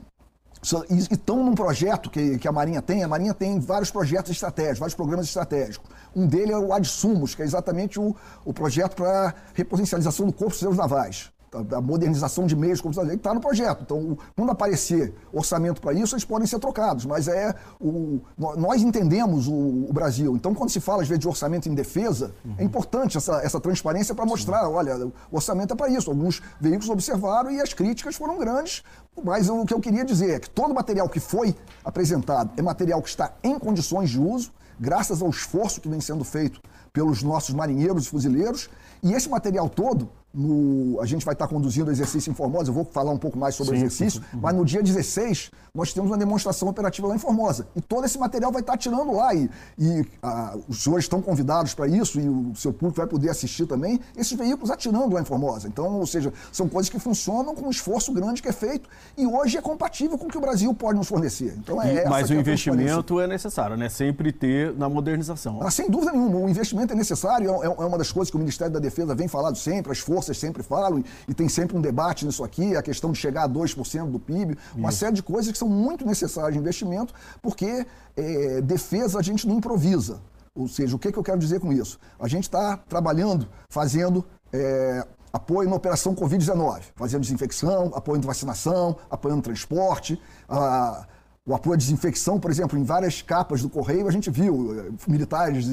estão 0.62 1.45
num 1.45 1.55
projeto 1.55 2.11
que, 2.11 2.38
que 2.38 2.49
a 2.49 2.53
Marinha 2.53 2.83
tem. 2.83 3.03
A 3.03 3.09
Marinha 3.09 3.35
tem 3.35 3.59
vários 3.59 3.91
projetos 3.91 4.31
estratégicos, 4.31 4.79
vários 4.79 4.95
programas 4.95 5.27
estratégicos. 5.27 5.91
Um 6.15 6.27
deles 6.27 6.50
é 6.50 6.59
o 6.59 6.73
Adsumos, 6.73 7.35
que 7.35 7.43
é 7.43 7.45
exatamente 7.45 7.99
o, 7.99 8.15
o 8.45 8.53
projeto 8.53 8.97
para 8.97 9.35
repotencialização 9.55 10.27
do 10.27 10.33
Corpo 10.33 10.55
Seus 10.55 10.77
Navais 10.77 11.31
a 11.75 11.81
modernização 11.81 12.47
de 12.47 12.55
meios 12.55 12.81
computadores 12.81 13.17
está 13.17 13.33
no 13.33 13.40
projeto. 13.40 13.83
Então, 13.83 14.19
quando 14.37 14.50
aparecer 14.50 15.14
orçamento 15.33 15.81
para 15.81 15.93
isso, 15.93 16.14
eles 16.14 16.25
podem 16.25 16.47
ser 16.47 16.59
trocados. 16.59 17.07
Mas 17.07 17.28
é 17.28 17.55
o, 17.81 18.21
nós 18.37 18.83
entendemos 18.83 19.49
o, 19.49 19.87
o, 19.88 19.93
Brasil. 19.93 20.37
Então, 20.37 20.55
quando 20.55 20.71
se 20.71 20.81
fala 20.81 21.02
às 21.02 21.09
vezes 21.09 21.21
de 21.21 21.28
orçamento 21.28 21.69
em 21.69 21.75
defesa, 21.75 22.35
uhum. 22.45 22.55
é 22.59 22.64
importante 22.64 23.17
essa, 23.17 23.40
essa 23.43 23.61
transparência 23.61 24.14
para 24.14 24.26
mostrar, 24.26 24.67
Sim. 24.67 24.73
olha, 24.73 25.07
o 25.07 25.12
orçamento 25.31 25.73
é 25.73 25.76
para 25.76 25.88
isso. 25.88 26.11
Alguns 26.11 26.43
veículos 26.61 26.90
observaram 26.90 27.50
e 27.50 27.61
as 27.61 27.73
críticas 27.73 28.17
foram 28.17 28.38
grandes. 28.38 28.83
Mas 29.25 29.49
o 29.49 29.64
que 29.64 29.75
eu 29.75 29.81
queria 29.81 30.05
dizer 30.05 30.31
é 30.31 30.38
que 30.38 30.50
todo 30.50 30.75
material 30.75 31.09
que 31.09 31.21
foi 31.21 31.55
apresentado 31.85 32.50
é 32.57 32.62
material 32.62 33.02
que 33.02 33.09
está 33.09 33.33
em 33.43 33.59
condições 33.59 34.11
de 34.11 34.21
uso, 34.21 34.52
graças 34.78 35.23
ao 35.23 35.31
esforço 35.31 35.81
que 35.81 35.88
vem 35.88 36.00
sendo 36.00 36.25
feito 36.25 36.61
pelos 36.93 37.23
nossos 37.23 37.55
marinheiros 37.55 38.07
e 38.07 38.09
fuzileiros. 38.11 38.71
E 39.02 39.12
esse 39.12 39.28
material 39.28 39.69
todo 39.69 40.09
no, 40.38 41.00
a 41.00 41.07
gente 41.07 41.25
vai 41.25 41.35
estar 41.35 41.49
conduzindo 41.49 41.88
o 41.88 41.90
exercício 41.90 42.30
em 42.30 42.35
Formosa, 42.35 42.71
eu 42.71 42.75
vou 42.75 42.85
falar 42.85 43.11
um 43.11 43.18
pouco 43.18 43.37
mais 43.37 43.57
sobre 43.57 43.73
Sim. 43.73 43.83
o 43.83 43.87
exercício, 43.87 44.23
uhum. 44.33 44.40
mas 44.40 44.54
no 44.54 44.64
dia 44.64 44.80
16 44.80 45.50
nós 45.78 45.92
temos 45.92 46.11
uma 46.11 46.18
demonstração 46.18 46.68
operativa 46.68 47.06
lá 47.06 47.14
em 47.14 47.18
Formosa. 47.20 47.68
E 47.76 47.80
todo 47.80 48.04
esse 48.04 48.18
material 48.18 48.50
vai 48.50 48.62
estar 48.62 48.76
tirando 48.76 49.12
lá. 49.12 49.32
E, 49.32 49.49
e 49.78 50.04
a, 50.20 50.56
os 50.66 50.82
senhores 50.82 51.04
estão 51.04 51.23
convidados 51.23 51.73
para 51.73 51.87
isso, 51.87 52.20
e 52.20 52.28
o 52.28 52.52
seu 52.56 52.73
público 52.73 52.97
vai 52.97 53.06
poder 53.06 53.30
assistir 53.30 53.64
também, 53.64 54.00
esses 54.16 54.37
veículos 54.37 54.73
atirando 54.73 55.14
lá 55.14 55.20
em 55.20 55.25
Formosa. 55.25 55.68
Então, 55.68 56.00
ou 56.00 56.06
seja, 56.06 56.32
são 56.50 56.68
coisas 56.68 56.90
que 56.90 56.99
funcionam 56.99 57.54
com 57.54 57.66
um 57.66 57.70
esforço 57.70 58.12
grande 58.12 58.42
que 58.42 58.49
é 58.49 58.52
feito 58.52 58.88
e 59.16 59.25
hoje 59.25 59.56
é 59.56 59.62
compatível 59.62 60.18
com 60.18 60.26
o 60.26 60.28
que 60.28 60.37
o 60.37 60.40
Brasil 60.40 60.75
pode 60.75 60.99
nos 60.99 61.06
fornecer. 61.06 61.54
Então, 61.56 61.80
é 61.80 62.04
e, 62.04 62.08
mas 62.08 62.28
o 62.28 62.35
investimento 62.35 63.20
é 63.20 63.28
necessário, 63.28 63.76
né? 63.76 63.88
Sempre 63.88 64.32
ter 64.32 64.75
na 64.75 64.88
modernização. 64.88 65.61
Ah, 65.62 65.70
sem 65.70 65.88
dúvida 65.88 66.11
nenhuma, 66.11 66.38
o 66.38 66.49
investimento 66.49 66.92
é 66.92 66.97
necessário, 66.97 67.50
é, 67.62 67.66
é, 67.66 67.66
é, 67.66 67.85
uma 67.85 67.99
das 67.99 68.11
coisas 68.11 68.30
que 68.30 68.37
o 68.37 68.40
Ministério 68.40 68.73
da 68.73 68.80
Defesa 68.80 69.14
vem 69.14 69.28
falando 69.28 69.54
sempre, 69.54 69.92
as 69.92 70.00
forças 70.00 70.37
sempre 70.37 70.64
falam, 70.64 70.99
e, 70.99 71.04
e 71.28 71.35
tem 71.35 71.49
sempre 71.49 71.76
um 71.76 71.80
debate 71.80 72.26
nisso 72.26 72.42
aqui, 72.42 72.75
a 72.75 72.82
questão 72.82 73.12
de 73.12 73.18
chegar 73.18 73.44
a 73.44 73.49
2% 73.49 74.11
do 74.11 74.18
PIB, 74.18 74.58
uma 74.75 74.90
série 74.90 75.12
de 75.12 75.23
coisas 75.23 75.52
que 75.52 75.58
são 75.58 75.68
muito 75.69 76.07
necessárias 76.07 76.55
de 76.55 76.59
investimento, 76.59 77.13
porque 77.43 77.87
é, 78.17 78.61
defesa 78.61 79.19
a 79.19 79.23
gente 79.23 79.47
não 79.47 79.57
improvisa. 79.57 80.21
Ou 80.55 80.67
seja, 80.67 80.97
o 80.97 80.99
que, 80.99 81.13
que 81.13 81.19
eu 81.19 81.23
quero 81.23 81.39
dizer 81.39 81.61
com 81.61 81.73
isso? 81.73 81.99
A 82.19 82.27
gente 82.27 82.45
está 82.45 82.77
trabalhando, 82.77 83.49
fazendo 83.71 84.25
é, 84.53 85.07
apoio 85.33 85.69
na 85.69 85.77
operação 85.77 86.15
Covid-19, 86.15 86.83
fazendo 86.97 87.21
desinfecção, 87.21 87.93
apoio 87.95 88.21
de 88.21 88.27
vacinação, 88.27 88.97
apoiando 89.11 89.43
transporte, 89.43 90.21
a, 90.49 91.07
o 91.49 91.55
apoio 91.55 91.73
à 91.73 91.76
desinfecção, 91.78 92.38
por 92.38 92.50
exemplo, 92.50 92.78
em 92.78 92.85
várias 92.85 93.23
capas 93.23 93.62
do 93.62 93.71
correio, 93.71 94.07
a 94.07 94.11
gente 94.11 94.31
viu 94.31 94.78
eh, 94.78 94.90
militares 95.09 95.67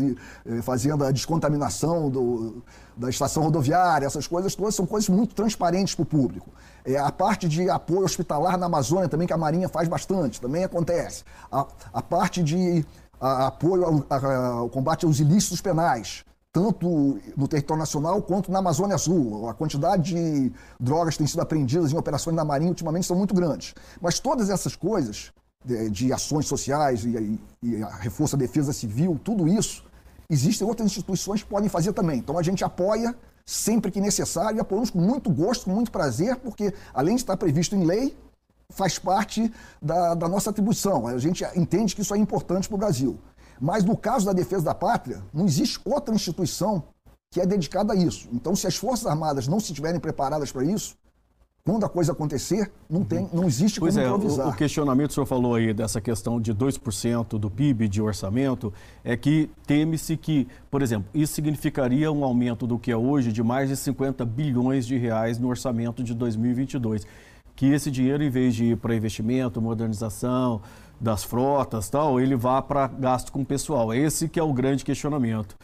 eh, 0.45 0.61
fazendo 0.61 1.03
a 1.03 1.11
descontaminação 1.11 2.09
do, 2.09 2.63
da 2.95 3.09
estação 3.09 3.43
rodoviária, 3.43 4.05
essas 4.05 4.25
coisas 4.25 4.55
todas 4.55 4.73
são 4.73 4.85
coisas 4.85 5.09
muito 5.09 5.35
transparentes 5.35 5.93
para 5.93 6.03
o 6.03 6.05
público. 6.05 6.49
É, 6.85 6.97
a 6.97 7.11
parte 7.11 7.49
de 7.49 7.69
apoio 7.69 8.05
hospitalar 8.05 8.57
na 8.57 8.67
Amazônia 8.67 9.09
também, 9.09 9.27
que 9.27 9.33
a 9.33 9.37
Marinha 9.37 9.67
faz 9.67 9.89
bastante, 9.89 10.39
também 10.39 10.63
acontece. 10.63 11.25
A, 11.51 11.67
a 11.91 12.01
parte 12.01 12.41
de 12.41 12.85
a, 13.19 13.47
apoio 13.47 13.83
ao, 13.83 14.59
ao 14.59 14.69
combate 14.69 15.05
aos 15.05 15.19
ilícitos 15.19 15.59
penais, 15.59 16.23
tanto 16.53 17.19
no 17.35 17.49
território 17.49 17.81
nacional 17.81 18.21
quanto 18.21 18.49
na 18.49 18.59
Amazônia 18.59 18.95
Azul. 18.95 19.49
A 19.49 19.53
quantidade 19.53 20.13
de 20.13 20.53
drogas 20.79 21.15
que 21.15 21.17
têm 21.17 21.27
sido 21.27 21.41
apreendidas 21.41 21.91
em 21.91 21.97
operações 21.97 22.33
da 22.33 22.45
Marinha 22.45 22.69
ultimamente 22.69 23.05
são 23.05 23.17
muito 23.17 23.35
grandes. 23.35 23.73
Mas 24.01 24.19
todas 24.19 24.49
essas 24.49 24.73
coisas 24.73 25.33
de, 25.65 26.13
ações 26.13 26.45
sociais 26.45 27.03
e, 27.03 27.39
e, 27.63 27.83
a 27.83 27.95
reforço 27.95 28.37
da 28.37 28.45
defesa 28.45 28.71
civil, 28.71 29.19
tudo 29.23 29.47
isso, 29.47 29.83
existem 30.29 30.67
outras 30.67 30.87
instituições 30.87 31.43
que 31.43 31.49
podem 31.49 31.69
fazer 31.69 31.93
também. 31.93 32.19
Então 32.19 32.37
a 32.37 32.43
gente 32.43 32.63
apoia 32.63 33.15
sempre 33.45 33.91
que 33.91 33.99
necessário 34.01 34.57
e 34.57 34.59
apoiamos 34.59 34.89
com 34.89 34.99
muito 34.99 35.29
gosto, 35.29 35.65
com 35.65 35.71
muito 35.71 35.91
prazer, 35.91 36.35
porque 36.37 36.73
além 36.93 37.15
de 37.15 37.21
estar 37.21 37.37
previsto 37.37 37.75
em 37.75 37.83
lei, 37.83 38.17
faz 38.69 38.97
parte 38.97 39.51
da, 39.81 40.15
da 40.15 40.27
nossa 40.27 40.49
atribuição. 40.49 41.07
A 41.07 41.17
gente 41.17 41.45
entende 41.55 41.95
que 41.95 42.01
isso 42.01 42.13
é 42.13 42.17
importante 42.17 42.67
para 42.67 42.75
o 42.75 42.79
Brasil. 42.79 43.19
Mas 43.59 43.83
no 43.83 43.95
caso 43.95 44.25
da 44.25 44.33
defesa 44.33 44.65
da 44.65 44.75
pátria, 44.75 45.23
não 45.33 45.45
existe 45.45 45.79
outra 45.85 46.13
instituição 46.13 46.83
que 47.31 47.39
é 47.39 47.45
dedicada 47.45 47.93
a 47.93 47.95
isso. 47.95 48.27
Então, 48.31 48.55
se 48.55 48.67
as 48.67 48.75
Forças 48.75 49.05
Armadas 49.05 49.47
não 49.47 49.59
se 49.59 49.67
estiverem 49.67 49.99
preparadas 49.99 50.51
para 50.51 50.63
isso, 50.63 50.95
quando 51.67 51.83
a 51.83 51.89
coisa 51.89 52.11
acontecer, 52.11 52.71
não, 52.87 53.03
tem, 53.03 53.27
não 53.33 53.45
existe 53.45 53.79
pois 53.79 53.95
como 53.95 54.05
é, 54.05 54.07
improvisar. 54.07 54.45
O, 54.45 54.51
o 54.51 54.53
questionamento 54.53 55.07
que 55.07 55.11
o 55.13 55.15
senhor 55.15 55.25
falou 55.25 55.55
aí 55.55 55.73
dessa 55.73 55.99
questão 55.99 56.39
de 56.39 56.53
2% 56.53 57.39
do 57.39 57.49
PIB 57.49 57.87
de 57.87 57.99
orçamento 58.03 58.71
é 59.03 59.17
que 59.17 59.49
teme-se 59.65 60.15
que, 60.15 60.47
por 60.69 60.83
exemplo, 60.83 61.09
isso 61.11 61.33
significaria 61.33 62.11
um 62.11 62.23
aumento 62.23 62.67
do 62.67 62.77
que 62.77 62.91
é 62.91 62.95
hoje 62.95 63.31
de 63.31 63.41
mais 63.41 63.67
de 63.67 63.75
50 63.75 64.23
bilhões 64.25 64.85
de 64.85 64.95
reais 64.95 65.39
no 65.39 65.47
orçamento 65.47 66.03
de 66.03 66.13
2022. 66.13 67.07
Que 67.55 67.73
esse 67.73 67.89
dinheiro, 67.89 68.21
em 68.21 68.29
vez 68.29 68.53
de 68.53 68.65
ir 68.65 68.77
para 68.77 68.95
investimento, 68.95 69.59
modernização 69.59 70.61
das 71.01 71.23
frotas 71.23 71.89
tal, 71.89 72.19
ele 72.19 72.35
vá 72.35 72.61
para 72.61 72.85
gasto 72.85 73.31
com 73.31 73.41
o 73.41 73.45
pessoal. 73.45 73.91
Esse 73.91 74.29
que 74.29 74.39
é 74.39 74.43
o 74.43 74.53
grande 74.53 74.85
questionamento. 74.85 75.55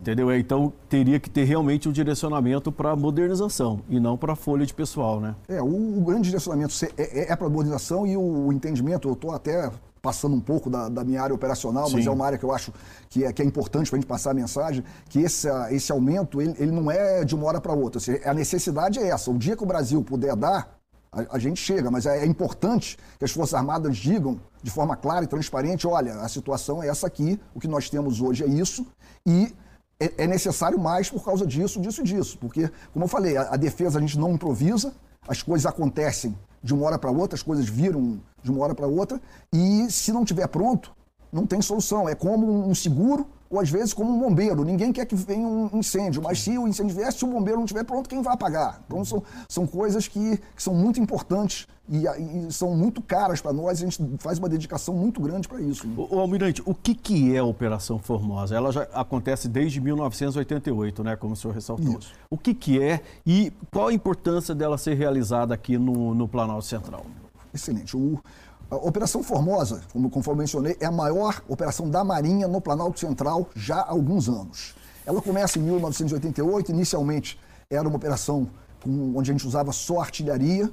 Entendeu? 0.00 0.32
Então 0.32 0.72
teria 0.88 1.18
que 1.18 1.28
ter 1.28 1.42
realmente 1.42 1.88
um 1.88 1.92
direcionamento 1.92 2.70
para 2.70 2.94
modernização 2.94 3.80
e 3.88 3.98
não 3.98 4.16
para 4.16 4.36
folha 4.36 4.64
de 4.64 4.72
pessoal, 4.72 5.18
né? 5.18 5.34
É, 5.48 5.60
o, 5.60 5.98
o 5.98 6.00
grande 6.04 6.28
direcionamento 6.28 6.72
é, 6.96 7.02
é, 7.02 7.32
é 7.32 7.36
para 7.36 7.48
modernização 7.48 8.06
e 8.06 8.16
o, 8.16 8.46
o 8.46 8.52
entendimento, 8.52 9.08
eu 9.08 9.14
estou 9.14 9.32
até 9.32 9.68
passando 10.00 10.36
um 10.36 10.40
pouco 10.40 10.70
da, 10.70 10.88
da, 10.88 11.02
minha 11.02 11.20
área 11.20 11.34
operacional, 11.34 11.90
mas 11.90 12.06
é 12.06 12.10
uma 12.10 12.24
área 12.24 12.38
que 12.38 12.44
eu 12.44 12.52
acho 12.52 12.72
que 13.08 13.24
é, 13.24 13.32
que 13.32 13.42
é 13.42 13.44
importante 13.44 13.90
para 13.90 13.96
a 13.96 14.00
gente 14.00 14.08
passar 14.08 14.30
a 14.30 14.34
mensagem, 14.34 14.84
que 15.08 15.18
esse, 15.18 15.48
esse 15.70 15.90
aumento, 15.90 16.40
ele, 16.40 16.54
ele 16.58 16.70
não 16.70 16.88
é 16.88 17.24
de 17.24 17.34
uma 17.34 17.46
hora 17.46 17.60
para 17.60 17.72
outra. 17.72 18.00
Seja, 18.00 18.20
a 18.24 18.32
necessidade 18.32 19.00
é 19.00 19.08
essa. 19.08 19.32
O 19.32 19.36
dia 19.36 19.56
que 19.56 19.64
o 19.64 19.66
Brasil 19.66 20.00
puder 20.04 20.36
dar, 20.36 20.78
a, 21.10 21.34
a 21.34 21.38
gente 21.40 21.60
chega, 21.60 21.90
mas 21.90 22.06
é, 22.06 22.20
é, 22.20 22.24
importante 22.24 22.96
que 23.18 23.24
as 23.24 23.32
Forças 23.32 23.54
Armadas 23.54 23.96
digam 23.96 24.40
de 24.62 24.70
forma 24.70 24.94
clara 24.94 25.24
e 25.24 25.28
transparente, 25.28 25.88
olha, 25.88 26.20
a 26.20 26.28
situação 26.28 26.82
é 26.84 26.86
essa 26.86 27.08
aqui, 27.08 27.40
o 27.52 27.58
que 27.58 27.66
nós 27.66 27.90
temos 27.90 28.20
hoje 28.20 28.44
é 28.44 28.46
isso, 28.46 28.86
e 29.26 29.52
é, 30.00 30.24
é, 30.24 30.26
necessário 30.26 30.78
mais 30.78 31.10
por 31.10 31.24
causa 31.24 31.46
disso, 31.46 31.80
disso 31.80 32.00
e 32.00 32.04
disso. 32.04 32.38
Porque, 32.38 32.70
como 32.92 33.04
eu 33.04 33.08
falei, 33.08 33.36
a, 33.36 33.54
a 33.54 33.56
defesa 33.56 33.98
a 33.98 34.00
gente 34.00 34.18
não 34.18 34.32
improvisa, 34.32 34.92
as 35.26 35.42
coisas 35.42 35.66
acontecem 35.66 36.36
de 36.62 36.74
uma 36.74 36.86
hora 36.86 36.98
para 36.98 37.10
outra, 37.10 37.36
as 37.36 37.42
coisas 37.42 37.68
viram 37.68 38.20
de 38.42 38.50
uma 38.50 38.62
hora 38.64 38.74
para 38.74 38.86
outra, 38.86 39.20
e 39.52 39.90
se 39.90 40.12
não 40.12 40.24
tiver 40.24 40.46
pronto, 40.48 40.92
não 41.32 41.46
tem 41.46 41.60
solução. 41.60 42.08
É 42.08 42.14
como 42.14 42.68
um 42.68 42.74
seguro 42.74 43.26
ou 43.50 43.60
às 43.60 43.70
vezes 43.70 43.94
como 43.94 44.12
um 44.12 44.18
bombeiro. 44.18 44.64
Ninguém 44.64 44.92
quer 44.92 45.06
que 45.06 45.14
venha 45.14 45.46
um 45.46 45.70
incêndio, 45.78 46.22
mas 46.22 46.40
se 46.40 46.56
o 46.58 46.68
incêndio 46.68 46.94
vier, 46.94 47.12
se 47.12 47.24
o 47.24 47.28
bombeiro 47.28 47.58
não 47.58 47.64
estiver 47.64 47.84
pronto, 47.84 48.08
quem 48.08 48.22
vai 48.22 48.34
apagar? 48.34 48.80
Então 48.86 49.04
são, 49.04 49.22
são 49.48 49.66
coisas 49.66 50.06
que, 50.06 50.38
que 50.54 50.62
são 50.62 50.74
muito 50.74 51.00
importantes 51.00 51.66
e, 51.90 52.04
e 52.06 52.52
são 52.52 52.76
muito 52.76 53.00
caras 53.00 53.40
para 53.40 53.52
nós. 53.52 53.82
A 53.82 53.84
gente 53.84 53.98
faz 54.18 54.38
uma 54.38 54.48
dedicação 54.48 54.94
muito 54.94 55.20
grande 55.20 55.48
para 55.48 55.60
isso. 55.60 55.86
Né? 55.86 55.94
O, 55.96 56.18
Almirante, 56.18 56.62
o 56.64 56.74
que, 56.74 56.94
que 56.94 57.34
é 57.34 57.38
a 57.38 57.44
Operação 57.44 57.98
Formosa? 57.98 58.54
Ela 58.54 58.70
já 58.70 58.82
acontece 58.92 59.48
desde 59.48 59.80
1988, 59.80 61.02
né, 61.02 61.16
como 61.16 61.32
o 61.32 61.36
senhor 61.36 61.54
ressaltou. 61.54 61.98
Isso. 61.98 62.12
O 62.30 62.36
que, 62.36 62.52
que 62.52 62.82
é 62.82 63.00
e 63.26 63.52
qual 63.72 63.88
a 63.88 63.92
importância 63.92 64.54
dela 64.54 64.76
ser 64.76 64.94
realizada 64.94 65.54
aqui 65.54 65.78
no, 65.78 66.14
no 66.14 66.28
Planalto 66.28 66.64
Central? 66.64 67.04
Excelente. 67.52 67.96
O, 67.96 68.18
a 68.70 68.76
Operação 68.76 69.22
Formosa, 69.22 69.82
como 69.92 70.10
conforme 70.10 70.40
mencionei, 70.40 70.76
é 70.80 70.86
a 70.86 70.92
maior 70.92 71.42
operação 71.48 71.88
da 71.88 72.04
Marinha 72.04 72.46
no 72.46 72.60
Planalto 72.60 73.00
Central 73.00 73.48
já 73.54 73.76
há 73.76 73.90
alguns 73.90 74.28
anos. 74.28 74.74
Ela 75.06 75.22
começa 75.22 75.58
em 75.58 75.62
1988, 75.62 76.70
inicialmente 76.70 77.38
era 77.70 77.88
uma 77.88 77.96
operação 77.96 78.48
com, 78.82 79.16
onde 79.16 79.30
a 79.30 79.32
gente 79.32 79.46
usava 79.46 79.72
só 79.72 80.00
artilharia 80.00 80.70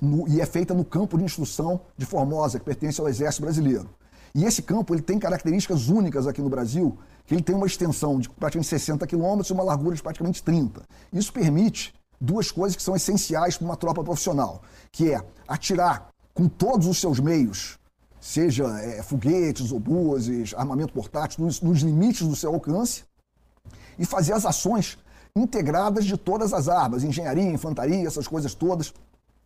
no, 0.00 0.26
e 0.28 0.40
é 0.40 0.46
feita 0.46 0.72
no 0.74 0.84
campo 0.84 1.18
de 1.18 1.24
instrução 1.24 1.80
de 1.96 2.06
Formosa, 2.06 2.58
que 2.58 2.64
pertence 2.64 3.00
ao 3.00 3.08
Exército 3.08 3.42
Brasileiro. 3.42 3.88
E 4.34 4.44
esse 4.44 4.62
campo 4.62 4.94
ele 4.94 5.02
tem 5.02 5.18
características 5.18 5.88
únicas 5.88 6.26
aqui 6.26 6.42
no 6.42 6.50
Brasil, 6.50 6.98
que 7.26 7.34
ele 7.34 7.42
tem 7.42 7.54
uma 7.54 7.66
extensão 7.66 8.20
de 8.20 8.28
praticamente 8.28 8.68
60 8.68 9.06
quilômetros 9.06 9.48
e 9.48 9.52
uma 9.52 9.64
largura 9.64 9.96
de 9.96 10.02
praticamente 10.02 10.42
30. 10.42 10.82
Isso 11.12 11.32
permite 11.32 11.94
duas 12.20 12.50
coisas 12.50 12.76
que 12.76 12.82
são 12.82 12.96
essenciais 12.96 13.56
para 13.56 13.64
uma 13.64 13.76
tropa 13.76 14.02
profissional, 14.02 14.62
que 14.90 15.12
é 15.12 15.22
atirar 15.46 16.08
com 16.34 16.48
todos 16.48 16.86
os 16.86 16.98
seus 16.98 17.18
meios, 17.20 17.78
seja 18.20 18.64
é, 18.80 19.02
foguetes, 19.02 19.72
obuses, 19.72 20.54
armamento 20.54 20.92
portátil, 20.92 21.44
nos, 21.44 21.60
nos 21.60 21.80
limites 21.80 22.26
do 22.26 22.36
seu 22.36 22.52
alcance, 22.52 23.04
e 23.98 24.04
fazer 24.04 24.32
as 24.32 24.44
ações 24.44 24.98
integradas 25.34 26.04
de 26.04 26.16
todas 26.16 26.52
as 26.52 26.68
armas, 26.68 27.04
engenharia, 27.04 27.50
infantaria, 27.50 28.06
essas 28.06 28.26
coisas 28.26 28.54
todas. 28.54 28.92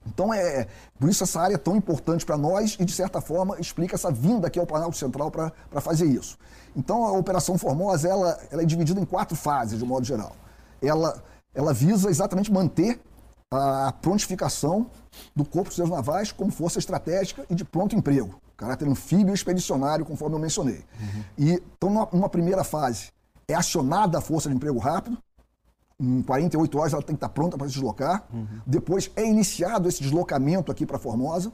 Então, 0.06 0.32
é 0.32 0.66
por 0.98 1.08
isso 1.08 1.22
essa 1.24 1.40
área 1.40 1.54
é 1.56 1.58
tão 1.58 1.76
importante 1.76 2.24
para 2.24 2.38
nós 2.38 2.76
e, 2.80 2.84
de 2.84 2.92
certa 2.92 3.20
forma, 3.20 3.60
explica 3.60 3.96
essa 3.96 4.10
vinda 4.10 4.46
aqui 4.46 4.58
ao 4.58 4.66
Planalto 4.66 4.96
Central 4.96 5.30
para 5.30 5.80
fazer 5.80 6.06
isso. 6.06 6.38
Então, 6.74 7.04
a 7.04 7.12
Operação 7.12 7.58
Formosa 7.58 8.08
ela, 8.08 8.40
ela 8.50 8.62
é 8.62 8.64
dividida 8.64 9.00
em 9.00 9.04
quatro 9.04 9.36
fases, 9.36 9.78
de 9.78 9.84
modo 9.84 10.06
geral. 10.06 10.34
Ela, 10.80 11.22
ela 11.54 11.72
visa 11.72 12.08
exatamente 12.08 12.52
manter 12.52 13.00
a 13.52 13.92
prontificação 14.00 14.90
do 15.34 15.44
Corpo 15.44 15.70
de 15.70 15.76
Seus 15.76 15.90
Navais 15.90 16.30
como 16.30 16.52
força 16.52 16.78
estratégica 16.78 17.44
e 17.50 17.54
de 17.54 17.64
pronto 17.64 17.96
emprego, 17.96 18.40
caráter 18.56 18.88
anfíbio 18.88 19.34
expedicionário, 19.34 20.04
conforme 20.04 20.36
eu 20.36 20.40
mencionei. 20.40 20.84
Uhum. 21.00 21.24
E, 21.36 21.52
então, 21.76 22.08
numa 22.12 22.28
primeira 22.28 22.62
fase, 22.62 23.08
é 23.48 23.54
acionada 23.54 24.18
a 24.18 24.20
força 24.20 24.48
de 24.48 24.54
emprego 24.54 24.78
rápido, 24.78 25.18
em 25.98 26.22
48 26.22 26.78
horas 26.78 26.92
ela 26.92 27.02
tem 27.02 27.14
que 27.14 27.18
estar 27.18 27.28
pronta 27.28 27.58
para 27.58 27.66
se 27.66 27.74
deslocar. 27.74 28.24
Uhum. 28.32 28.46
Depois 28.66 29.10
é 29.14 29.24
iniciado 29.24 29.88
esse 29.88 30.02
deslocamento 30.02 30.72
aqui 30.72 30.86
para 30.86 30.98
Formosa 30.98 31.52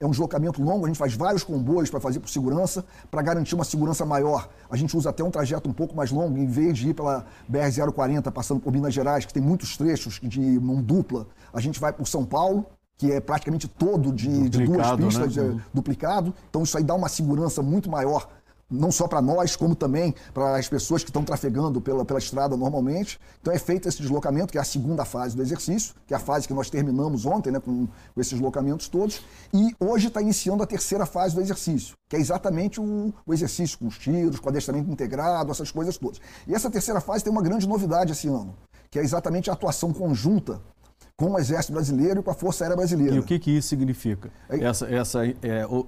é 0.00 0.06
um 0.06 0.10
deslocamento 0.10 0.62
longo, 0.62 0.86
a 0.86 0.88
gente 0.88 0.96
faz 0.96 1.14
vários 1.14 1.44
comboios 1.44 1.90
para 1.90 2.00
fazer 2.00 2.20
por 2.20 2.30
segurança, 2.30 2.82
para 3.10 3.20
garantir 3.20 3.54
uma 3.54 3.64
segurança 3.64 4.06
maior. 4.06 4.48
A 4.70 4.76
gente 4.76 4.96
usa 4.96 5.10
até 5.10 5.22
um 5.22 5.30
trajeto 5.30 5.68
um 5.68 5.74
pouco 5.74 5.94
mais 5.94 6.10
longo, 6.10 6.38
em 6.38 6.46
vez 6.46 6.78
de 6.78 6.88
ir 6.88 6.94
pela 6.94 7.26
BR-040, 7.50 8.32
passando 8.32 8.60
por 8.60 8.72
Minas 8.72 8.94
Gerais, 8.94 9.26
que 9.26 9.34
tem 9.34 9.42
muitos 9.42 9.76
trechos 9.76 10.18
de 10.22 10.40
mão 10.58 10.82
dupla, 10.82 11.26
a 11.52 11.60
gente 11.60 11.78
vai 11.78 11.92
por 11.92 12.08
São 12.08 12.24
Paulo, 12.24 12.64
que 12.96 13.12
é 13.12 13.20
praticamente 13.20 13.68
todo 13.68 14.10
de, 14.12 14.48
de 14.48 14.64
duas 14.64 14.90
pistas, 14.92 15.36
né? 15.36 15.50
de, 15.50 15.60
duplicado. 15.72 16.34
Então 16.48 16.62
isso 16.62 16.76
aí 16.78 16.84
dá 16.84 16.94
uma 16.94 17.08
segurança 17.08 17.62
muito 17.62 17.90
maior 17.90 18.26
não 18.70 18.92
só 18.92 19.08
para 19.08 19.20
nós, 19.20 19.56
como 19.56 19.74
também 19.74 20.14
para 20.32 20.56
as 20.56 20.68
pessoas 20.68 21.02
que 21.02 21.10
estão 21.10 21.24
trafegando 21.24 21.80
pela, 21.80 22.04
pela 22.04 22.18
estrada 22.18 22.56
normalmente. 22.56 23.18
Então 23.40 23.52
é 23.52 23.58
feito 23.58 23.88
esse 23.88 24.00
deslocamento, 24.00 24.52
que 24.52 24.58
é 24.58 24.60
a 24.60 24.64
segunda 24.64 25.04
fase 25.04 25.34
do 25.34 25.42
exercício, 25.42 25.94
que 26.06 26.14
é 26.14 26.16
a 26.16 26.20
fase 26.20 26.46
que 26.46 26.54
nós 26.54 26.70
terminamos 26.70 27.26
ontem, 27.26 27.50
né, 27.50 27.58
com, 27.58 27.86
com 27.86 28.20
esses 28.20 28.32
deslocamentos 28.32 28.88
todos. 28.88 29.22
E 29.52 29.74
hoje 29.80 30.08
está 30.08 30.22
iniciando 30.22 30.62
a 30.62 30.66
terceira 30.66 31.04
fase 31.04 31.34
do 31.34 31.40
exercício, 31.40 31.96
que 32.08 32.16
é 32.16 32.18
exatamente 32.18 32.80
o, 32.80 33.12
o, 33.26 33.34
exercício 33.34 33.78
com 33.78 33.86
os 33.86 33.98
tiros, 33.98 34.38
com 34.38 34.48
adestramento 34.48 34.90
integrado, 34.90 35.50
essas 35.50 35.70
coisas 35.70 35.96
todas. 35.98 36.20
E 36.46 36.54
essa 36.54 36.70
terceira 36.70 37.00
fase 37.00 37.24
tem 37.24 37.32
uma 37.32 37.42
grande 37.42 37.66
novidade 37.66 38.12
esse 38.12 38.28
ano, 38.28 38.54
que 38.90 38.98
é 38.98 39.02
exatamente 39.02 39.50
a 39.50 39.52
atuação 39.52 39.92
conjunta 39.92 40.60
com 41.20 41.32
o 41.32 41.38
Exército 41.38 41.74
Brasileiro 41.74 42.20
e 42.20 42.22
com 42.22 42.30
a 42.30 42.34
Força 42.34 42.64
Aérea 42.64 42.78
Brasileira. 42.78 43.14
E 43.14 43.18
o 43.18 43.22
que, 43.22 43.38
que 43.38 43.50
isso 43.50 43.68
significa, 43.68 44.30
é, 44.48 44.64
essa, 44.64 44.86
essa 44.86 45.26
é, 45.26 45.34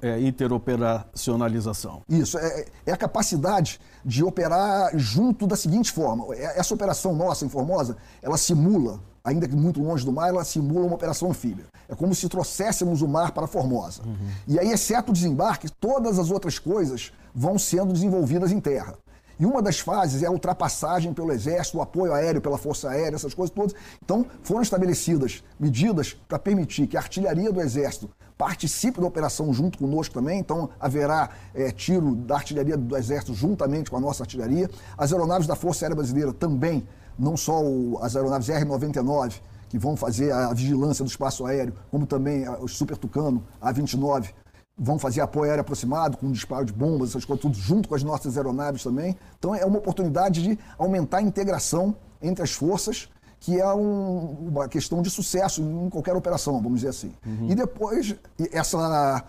é, 0.03 0.21
interoperacionalização? 0.21 2.03
Isso, 2.07 2.37
é, 2.37 2.67
é, 2.85 2.93
a 2.93 2.97
capacidade 2.99 3.81
de 4.05 4.23
operar 4.23 4.91
junto 4.95 5.47
da 5.47 5.57
seguinte 5.57 5.91
forma. 5.91 6.27
É, 6.35 6.61
essa 6.61 6.75
operação 6.75 7.15
nossa 7.17 7.47
em 7.47 7.49
Formosa, 7.49 7.97
ela 8.21 8.37
simula, 8.37 9.01
ainda 9.25 9.49
que 9.49 9.57
muito 9.57 9.83
longe 9.83 10.05
do 10.05 10.12
mar, 10.12 10.29
ela 10.29 10.45
simula 10.45 10.85
uma 10.85 10.97
operação 10.97 11.31
anfíbia. 11.31 11.65
É 11.89 11.95
como 11.95 12.15
se 12.15 12.29
trouxéssemos 12.29 13.01
o 13.01 13.09
mar 13.09 13.33
para 13.33 13.47
Formosa. 13.47 14.03
Uhum. 14.05 14.29
E 14.47 14.59
aí, 14.59 14.71
exceto 14.71 15.12
o 15.12 15.15
desembarque, 15.15 15.71
todas 15.81 16.19
as 16.19 16.31
outras 16.31 16.59
coisas 16.59 17.11
vão 17.35 17.59
sendo 17.59 17.95
desenvolvidas 17.95 18.53
em 18.53 18.61
terra. 18.61 18.99
E 19.43 19.45
uma 19.45 19.61
das 19.61 19.81
fases 19.81 20.23
é 20.23 20.27
a 20.27 20.31
ultrapassagem 20.31 21.13
pelo 21.13 21.33
Exército, 21.33 21.79
o 21.79 21.83
apoio 21.83 22.15
aéreo 22.15 22.41
pela 22.41 22.57
Força 22.57 22.91
Aérea, 22.91 23.17
essas 23.17 23.35
coisas 23.35 23.53
todas. 23.53 23.75
Então, 24.01 24.25
foram 24.41 24.63
estabelecidas 24.63 25.43
medidas 25.59 26.17
para 26.29 26.39
permitir 26.39 26.87
que 26.87 26.97
a 26.97 27.01
artilharia 27.01 27.51
do 27.51 27.61
Exército 27.61 28.09
participe 28.39 29.01
da 29.01 29.07
operação 29.09 29.53
junto 29.53 29.79
conosco 29.79 30.15
também. 30.15 30.39
Então, 30.39 30.71
haverá 30.79 31.29
é, 31.53 31.73
tiro 31.73 32.15
da 32.15 32.37
artilharia 32.37 32.77
do 32.77 32.97
Exército 32.97 33.35
juntamente 33.35 33.91
com 33.91 33.97
a 33.97 34.01
nossa 34.01 34.23
artilharia. 34.23 34.71
As 34.97 35.13
aeronaves 35.13 35.49
da 35.49 35.57
Força 35.57 35.87
Aérea 35.87 35.97
Brasileira 35.97 36.33
também, 36.33 36.87
não 37.19 37.37
só 37.37 37.61
o, 37.65 37.99
as 38.01 38.15
aeronaves 38.15 38.49
R-99, 38.49 39.41
que 39.69 39.77
vão 39.77 39.97
fazer 39.97 40.31
a 40.31 40.53
vigilância 40.53 41.05
do 41.05 41.09
espaço 41.09 41.45
aéreo, 41.45 41.75
como 41.91 42.07
também 42.07 42.49
os 42.61 42.77
Super 42.77 42.97
Tucano, 42.97 43.43
A-29, 43.61 44.29
vão 44.76 44.99
fazer 44.99 45.21
apoio 45.21 45.50
aéreo 45.50 45.61
aproximado, 45.61 46.17
com 46.17 46.31
disparo 46.31 46.64
de 46.64 46.73
bombas, 46.73 47.11
essas 47.11 47.25
coisas, 47.25 47.43
tudo 47.43 47.57
junto 47.57 47.88
com 47.88 47.95
as 47.95 48.02
nossas 48.02 48.37
aeronaves 48.37 48.83
também. 48.83 49.17
Então 49.38 49.55
é 49.55 49.64
uma 49.64 49.79
oportunidade 49.79 50.43
de 50.43 50.59
aumentar 50.79 51.19
a 51.19 51.23
integração 51.23 51.95
entre 52.21 52.43
as 52.43 52.52
forças, 52.52 53.09
que 53.38 53.61
é 53.61 53.75
um, 53.75 54.49
uma 54.49 54.69
questão 54.69 55.02
de 55.02 55.11
sucesso 55.11 55.62
em 55.62 55.91
qualquer 55.91 56.14
operação, 56.14 56.55
vamos 56.62 56.81
dizer 56.81 56.88
assim. 56.88 57.12
Uhum. 57.26 57.50
E 57.50 57.55
depois, 57.55 58.14
essa, 58.52 59.25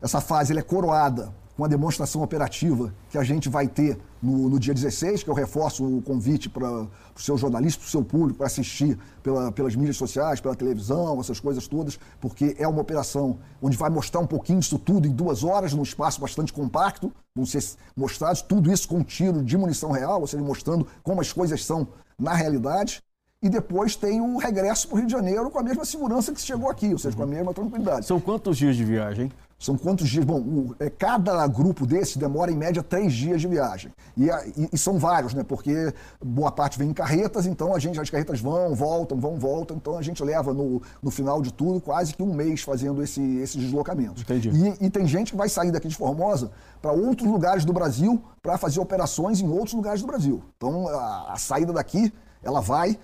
essa 0.00 0.20
fase 0.20 0.56
é 0.56 0.62
coroada 0.62 1.32
com 1.56 1.64
a 1.64 1.68
demonstração 1.68 2.22
operativa 2.22 2.94
que 3.10 3.18
a 3.18 3.22
gente 3.22 3.48
vai 3.48 3.68
ter 3.68 3.98
no, 4.22 4.48
no 4.48 4.58
dia 4.58 4.72
16, 4.72 5.22
que 5.22 5.28
eu 5.28 5.34
reforço 5.34 5.84
o 5.84 6.00
convite 6.02 6.48
para 6.48 6.68
o 6.70 6.88
seu 7.16 7.36
jornalista, 7.36 7.80
para 7.80 7.88
o 7.88 7.90
seu 7.90 8.04
público, 8.04 8.38
para 8.38 8.46
assistir 8.46 8.98
pela, 9.22 9.52
pelas 9.52 9.76
mídias 9.76 9.96
sociais, 9.96 10.40
pela 10.40 10.54
televisão, 10.54 11.20
essas 11.20 11.40
coisas 11.40 11.66
todas, 11.66 11.98
porque 12.20 12.56
é 12.58 12.66
uma 12.66 12.80
operação 12.80 13.38
onde 13.60 13.76
vai 13.76 13.90
mostrar 13.90 14.20
um 14.20 14.26
pouquinho 14.26 14.60
disso 14.60 14.78
tudo 14.78 15.06
em 15.06 15.12
duas 15.12 15.44
horas, 15.44 15.74
num 15.74 15.82
espaço 15.82 16.20
bastante 16.20 16.52
compacto, 16.52 17.12
vão 17.34 17.44
ser 17.44 17.62
mostrados 17.96 18.42
tudo 18.42 18.72
isso 18.72 18.88
com 18.88 19.02
tiro 19.02 19.42
de 19.42 19.56
munição 19.56 19.90
real, 19.90 20.20
ou 20.20 20.26
seja, 20.26 20.42
mostrando 20.42 20.86
como 21.02 21.20
as 21.20 21.32
coisas 21.32 21.64
são 21.64 21.88
na 22.18 22.34
realidade. 22.34 23.02
E 23.42 23.48
depois 23.48 23.96
tem 23.96 24.20
o 24.20 24.38
regresso 24.38 24.86
para 24.86 24.94
o 24.94 24.98
Rio 24.98 25.06
de 25.08 25.12
Janeiro 25.12 25.50
com 25.50 25.58
a 25.58 25.64
mesma 25.64 25.84
segurança 25.84 26.32
que 26.32 26.40
se 26.40 26.46
chegou 26.46 26.70
aqui, 26.70 26.92
ou 26.92 26.98
seja, 26.98 27.16
com 27.16 27.24
a 27.24 27.26
mesma 27.26 27.52
tranquilidade. 27.52 28.06
São 28.06 28.20
quantos 28.20 28.56
dias 28.56 28.76
de 28.76 28.84
viagem? 28.84 29.32
São 29.62 29.78
quantos 29.78 30.08
dias? 30.08 30.24
Bom, 30.24 30.40
o, 30.40 30.74
é, 30.80 30.90
cada 30.90 31.46
grupo 31.46 31.86
desses 31.86 32.16
demora 32.16 32.50
em 32.50 32.56
média 32.56 32.82
três 32.82 33.12
dias 33.12 33.40
de 33.40 33.46
viagem. 33.46 33.92
E, 34.16 34.24
e, 34.24 34.70
e, 34.72 34.76
são 34.76 34.98
vários, 34.98 35.34
né? 35.34 35.44
Porque 35.44 35.94
boa 36.20 36.50
parte 36.50 36.76
vem 36.76 36.90
em 36.90 36.92
carretas, 36.92 37.46
então 37.46 37.72
a 37.72 37.78
gente, 37.78 38.00
as 38.00 38.10
carretas 38.10 38.40
vão, 38.40 38.74
voltam, 38.74 39.20
vão, 39.20 39.38
voltam. 39.38 39.76
Então 39.76 39.96
a 39.96 40.02
gente 40.02 40.20
leva 40.20 40.52
no, 40.52 40.82
no 41.00 41.12
final 41.12 41.40
de 41.40 41.52
tudo 41.52 41.80
quase 41.80 42.12
que 42.12 42.24
um 42.24 42.34
mês 42.34 42.62
fazendo 42.62 43.00
esse, 43.04 43.22
esses 43.36 43.54
deslocamentos. 43.54 44.22
Entendi. 44.22 44.50
E, 44.50 44.86
e 44.86 44.90
tem 44.90 45.06
gente 45.06 45.30
que 45.30 45.38
vai 45.38 45.48
sair 45.48 45.70
daqui 45.70 45.86
de 45.86 45.94
Formosa 45.94 46.50
para 46.80 46.90
outros 46.90 47.30
lugares 47.30 47.64
do 47.64 47.72
Brasil 47.72 48.20
para 48.42 48.58
fazer 48.58 48.80
operações 48.80 49.40
em 49.40 49.48
outros 49.48 49.74
lugares 49.74 50.00
do 50.00 50.08
Brasil. 50.08 50.42
Então 50.56 50.88
a, 50.88 51.34
a 51.34 51.36
saída 51.36 51.72
daqui, 51.72 52.12
ela 52.42 52.60
vai 52.60 52.98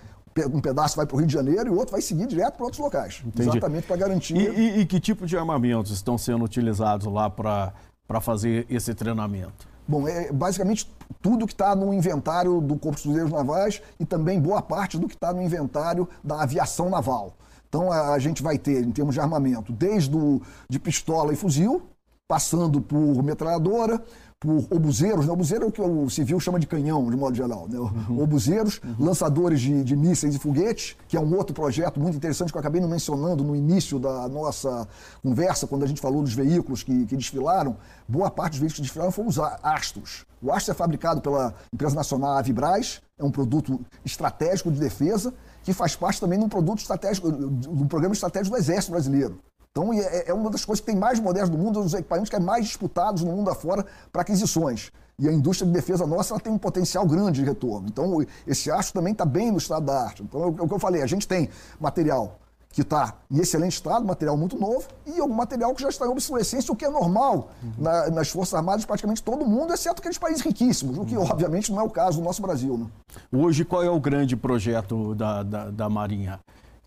um 0.46 0.60
pedaço 0.60 0.96
vai 0.96 1.06
para 1.06 1.14
o 1.14 1.18
Rio 1.18 1.26
de 1.26 1.32
Janeiro 1.32 1.68
e 1.68 1.70
o 1.70 1.76
outro 1.76 1.92
vai 1.92 2.02
seguir 2.02 2.26
direto 2.26 2.56
para 2.56 2.64
outros 2.64 2.80
locais. 2.80 3.22
Entendi. 3.24 3.48
Exatamente 3.48 3.86
para 3.86 3.96
garantir. 3.96 4.36
E, 4.36 4.48
e, 4.48 4.80
e, 4.80 4.86
que 4.86 5.00
tipo 5.00 5.26
de 5.26 5.36
armamentos 5.36 5.92
estão 5.92 6.16
sendo 6.16 6.44
utilizados 6.44 7.06
lá 7.06 7.28
para 7.28 7.72
fazer 8.20 8.66
esse 8.68 8.94
treinamento? 8.94 9.68
Bom, 9.86 10.06
é 10.06 10.30
basicamente 10.30 10.90
tudo 11.22 11.46
que 11.46 11.54
está 11.54 11.74
no 11.74 11.94
inventário 11.94 12.60
do 12.60 12.76
Corpo 12.76 12.96
de 12.96 13.02
Fuzileiros 13.04 13.32
Navais 13.32 13.80
e 13.98 14.04
também 14.04 14.38
boa 14.38 14.60
parte 14.60 14.98
do 14.98 15.08
que 15.08 15.14
está 15.14 15.32
no 15.32 15.42
inventário 15.42 16.06
da 16.22 16.42
aviação 16.42 16.90
naval. 16.90 17.34
Então 17.68 17.90
a, 17.90 18.12
a, 18.12 18.18
gente 18.18 18.42
vai 18.42 18.58
ter, 18.58 18.84
em 18.84 18.90
termos 18.90 19.14
de 19.14 19.20
armamento, 19.20 19.72
desde 19.72 20.14
o, 20.14 20.42
de 20.68 20.78
pistola 20.78 21.32
e 21.32 21.36
fuzil, 21.36 21.82
passando 22.28 22.80
por 22.80 23.22
metralhadora, 23.22 24.02
por 24.40 24.68
obuseiros, 24.70 25.26
né? 25.26 25.32
obuseiro 25.32 25.64
é 25.64 25.66
o 25.66 25.72
que 25.72 25.82
o 25.82 26.08
civil 26.08 26.38
chama 26.38 26.60
de 26.60 26.66
canhão, 26.66 27.10
de 27.10 27.16
modo 27.16 27.34
geral, 27.34 27.66
né? 27.68 27.76
Uhum. 27.76 28.22
Obuseiros, 28.22 28.80
uhum. 28.84 29.06
lançadores 29.06 29.60
de, 29.60 29.82
de 29.82 29.96
mísseis 29.96 30.34
e 30.34 30.38
foguetes, 30.38 30.96
que 31.08 31.16
é 31.16 31.20
um 31.20 31.34
outro 31.34 31.52
projeto 31.52 31.98
muito 31.98 32.16
interessante 32.16 32.52
que 32.52 32.56
eu 32.56 32.60
acabei 32.60 32.80
não 32.80 32.88
mencionando 32.88 33.42
no 33.42 33.56
início 33.56 33.98
da 33.98 34.28
nossa 34.28 34.86
conversa, 35.24 35.66
quando 35.66 35.82
a 35.82 35.88
gente 35.88 36.00
falou 36.00 36.22
dos 36.22 36.34
veículos 36.34 36.84
que, 36.84 37.06
que 37.06 37.16
desfilaram. 37.16 37.76
Boa 38.06 38.30
parte 38.30 38.52
dos 38.52 38.60
veículos 38.60 38.76
que 38.76 38.82
desfilaram 38.82 39.10
foram 39.10 39.28
os 39.28 39.38
Astros. 39.40 40.24
O 40.40 40.52
Astro 40.52 40.70
é 40.70 40.74
fabricado 40.74 41.20
pela 41.20 41.52
empresa 41.74 41.96
nacional 41.96 42.38
Avibraz, 42.38 43.02
é 43.18 43.24
um 43.24 43.32
produto 43.32 43.80
estratégico 44.04 44.70
de 44.70 44.78
defesa, 44.78 45.34
que 45.64 45.72
faz 45.72 45.96
parte 45.96 46.20
também 46.20 46.38
de 46.38 46.44
um 46.44 46.48
produto 46.48 46.78
estratégico, 46.78 47.32
de 47.32 47.68
um 47.68 47.88
programa 47.88 48.14
estratégico 48.14 48.54
do 48.54 48.60
Exército 48.60 48.92
Brasileiro. 48.92 49.40
Então 49.78 49.92
é, 49.92 50.24
é, 50.26 50.34
uma 50.34 50.50
das 50.50 50.64
coisas 50.64 50.80
que 50.80 50.86
tem 50.86 50.96
mais 50.96 51.20
modernas 51.20 51.48
do 51.48 51.56
mundo, 51.56 51.78
os 51.78 51.94
equipamentos 51.94 52.28
que 52.28 52.34
é 52.34 52.40
mais 52.40 52.66
disputados 52.66 53.22
no 53.22 53.30
mundo 53.30 53.48
afora 53.48 53.86
para 54.12 54.22
aquisições. 54.22 54.90
E 55.20 55.28
a 55.28 55.32
indústria 55.32 55.66
de 55.66 55.72
defesa 55.72 56.04
nossa 56.04 56.38
tem 56.40 56.52
um 56.52 56.58
potencial 56.58 57.06
grande 57.06 57.40
de 57.40 57.46
retorno. 57.46 57.86
Então 57.88 58.24
esse 58.44 58.70
aço 58.72 58.92
também 58.92 59.12
está 59.12 59.24
bem 59.24 59.52
no 59.52 59.58
estado 59.58 59.86
da 59.86 60.02
arte. 60.02 60.22
Então 60.24 60.42
é 60.42 60.46
o 60.46 60.66
que 60.66 60.74
eu 60.74 60.78
falei, 60.80 61.02
a 61.02 61.06
gente 61.06 61.28
tem 61.28 61.48
material 61.78 62.38
que 62.70 62.82
está 62.82 63.14
em 63.30 63.38
excelente 63.38 63.72
estado, 63.72 64.04
material 64.04 64.36
muito 64.36 64.58
novo, 64.58 64.86
e 65.06 65.18
algum 65.18 65.34
material 65.34 65.74
que 65.74 65.82
já 65.82 65.88
está 65.88 66.06
em 66.06 66.10
obsolescência, 66.10 66.70
o 66.70 66.76
que 66.76 66.84
é 66.84 66.90
normal 66.90 67.48
uhum. 67.62 67.72
na, 67.78 68.10
nas 68.10 68.28
Forças 68.28 68.54
Armadas 68.54 68.82
de 68.82 68.86
praticamente 68.86 69.22
todo 69.22 69.44
mundo, 69.46 69.72
exceto 69.72 70.00
aqueles 70.00 70.18
países 70.18 70.42
riquíssimos, 70.42 70.98
o 70.98 71.04
que 71.04 71.16
uhum. 71.16 71.22
obviamente 71.24 71.72
não 71.72 71.80
é 71.80 71.82
o 71.82 71.88
caso 71.88 72.18
do 72.18 72.24
nosso 72.24 72.42
Brasil. 72.42 72.76
Né? 72.76 72.86
Hoje, 73.32 73.64
qual 73.64 73.82
é 73.82 73.90
o 73.90 73.98
grande 73.98 74.36
projeto 74.36 75.14
da, 75.14 75.42
da, 75.42 75.70
da 75.70 75.88
Marinha? 75.88 76.38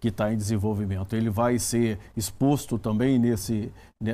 Que 0.01 0.07
está 0.07 0.33
em 0.33 0.35
desenvolvimento. 0.35 1.15
Ele 1.15 1.29
vai 1.29 1.59
ser 1.59 1.99
exposto 2.17 2.79
também 2.79 3.19
nesse, 3.19 3.71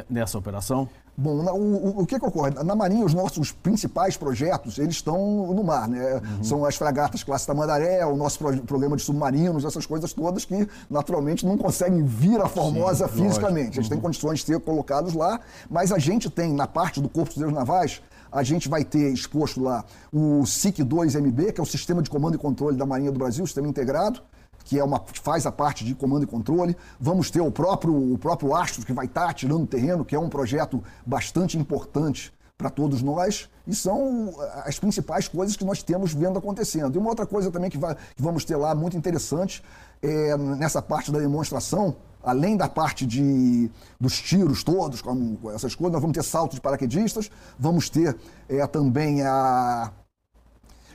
nessa 0.10 0.38
operação? 0.38 0.88
Bom, 1.19 1.32
o, 1.32 1.60
o, 1.60 2.02
o, 2.02 2.06
que, 2.06 2.19
que 2.19 2.26
ocorre? 2.26 2.52
Na 2.63 2.76
Marinha, 2.76 3.04
os 3.04 3.13
nossos 3.13 3.52
principais 3.52 4.17
projetos, 4.17 4.78
eles 4.78 4.95
estão 4.95 5.47
no 5.52 5.63
mar, 5.63 5.88
né? 5.88 6.15
Uhum. 6.15 6.43
São 6.43 6.65
as 6.65 6.76
fragatas 6.76 7.23
classe 7.23 7.47
Tamandaré, 7.47 8.06
o 8.06 8.15
nosso 8.17 8.38
pro, 8.38 8.56
programa 8.63 8.97
de 8.97 9.02
submarinos, 9.02 9.65
essas 9.65 9.86
coisas 9.86 10.13
todas 10.13 10.45
que, 10.45 10.67
naturalmente, 10.89 11.43
não 11.43 11.58
conseguem 11.58 12.04
vir 12.04 12.39
a 12.39 12.47
Formosa 12.47 13.08
Sim, 13.08 13.23
fisicamente. 13.23 13.80
Eles 13.80 13.88
têm 13.88 13.97
uhum. 13.97 14.04
condições 14.04 14.39
de 14.39 14.45
ser 14.45 14.60
colocados 14.60 15.13
lá, 15.13 15.39
mas 15.69 15.91
a 15.91 15.97
gente 15.97 16.30
tem, 16.30 16.54
na 16.54 16.67
parte 16.67 17.02
do 17.02 17.10
Corpo 17.10 17.34
de 17.34 17.39
Deus 17.39 17.54
Navais, 17.54 18.02
a 18.30 18.43
gente 18.43 18.67
vai 18.67 18.84
ter 18.84 19.12
exposto 19.12 19.63
lá 19.63 19.86
o 20.13 20.43
SIC-2MB, 20.43 21.54
que 21.54 21.62
é 21.62 21.63
o 21.63 21.65
Sistema 21.65 22.04
de 22.04 22.10
Comando 22.10 22.36
e 22.36 22.38
Controle 22.38 22.78
da 22.78 22.86
Marinha 22.86 23.12
do 23.12 23.17
Brasil, 23.17 23.47
sistema 23.47 23.67
integrado, 23.69 24.21
que 24.67 24.77
é 24.77 24.84
uma, 24.84 25.01
faz 25.23 25.45
a 25.45 25.51
parte 25.51 25.86
de 25.86 25.95
comando 25.95 26.23
e 26.23 26.27
controle. 26.27 26.75
Vamos 26.99 27.32
ter 27.32 27.39
o 27.39 27.49
próprio, 27.49 28.13
o 28.13 28.17
próprio 28.17 28.53
Astro, 28.53 28.86
que 28.86 28.91
vai 28.91 29.06
estar 29.06 29.34
tirando 29.34 29.65
terreno, 29.65 30.03
que 30.03 30.13
é 30.13 30.19
um 30.19 30.27
projeto 30.27 30.84
bastante 31.06 31.58
importante 31.58 32.34
para 32.58 32.69
todos 32.69 33.01
nós, 33.01 33.49
e 33.65 33.73
são 33.73 34.34
as 34.65 34.77
principais 34.77 35.27
coisas 35.27 35.56
que 35.56 35.63
nós 35.63 35.82
temos 35.82 36.13
vendo 36.13 36.38
acontecendo. 36.38 36.95
E 36.95 36.97
uma 36.97 37.10
outra 37.10 37.25
coisa 37.25 37.49
também 37.49 37.69
que, 37.69 37.77
vai, 37.77 37.95
que 37.95 38.21
vamos 38.21 38.43
ter 38.43 38.58
lá, 38.58 38.75
muito 38.75 38.97
interessante, 38.97 39.63
é, 40.01 40.36
nessa 40.36 40.82
parte 40.82 41.13
da 41.13 41.19
demonstração, 41.19 41.95
além 42.21 42.58
da 42.58 42.67
parte 42.67 43.06
de, 43.06 43.71
dos 43.97 44.19
tiros 44.19 44.65
todos, 44.65 45.01
com 45.01 45.38
essas 45.56 45.75
coisas, 45.75 45.93
nós 45.93 46.01
vamos 46.01 46.17
ter 46.17 46.23
salto 46.23 46.56
de 46.56 46.62
paraquedistas, 46.62 47.32
vamos 47.58 47.89
ter 47.89 48.17
é, 48.49 48.67
também 48.67 49.21
a, 49.21 49.93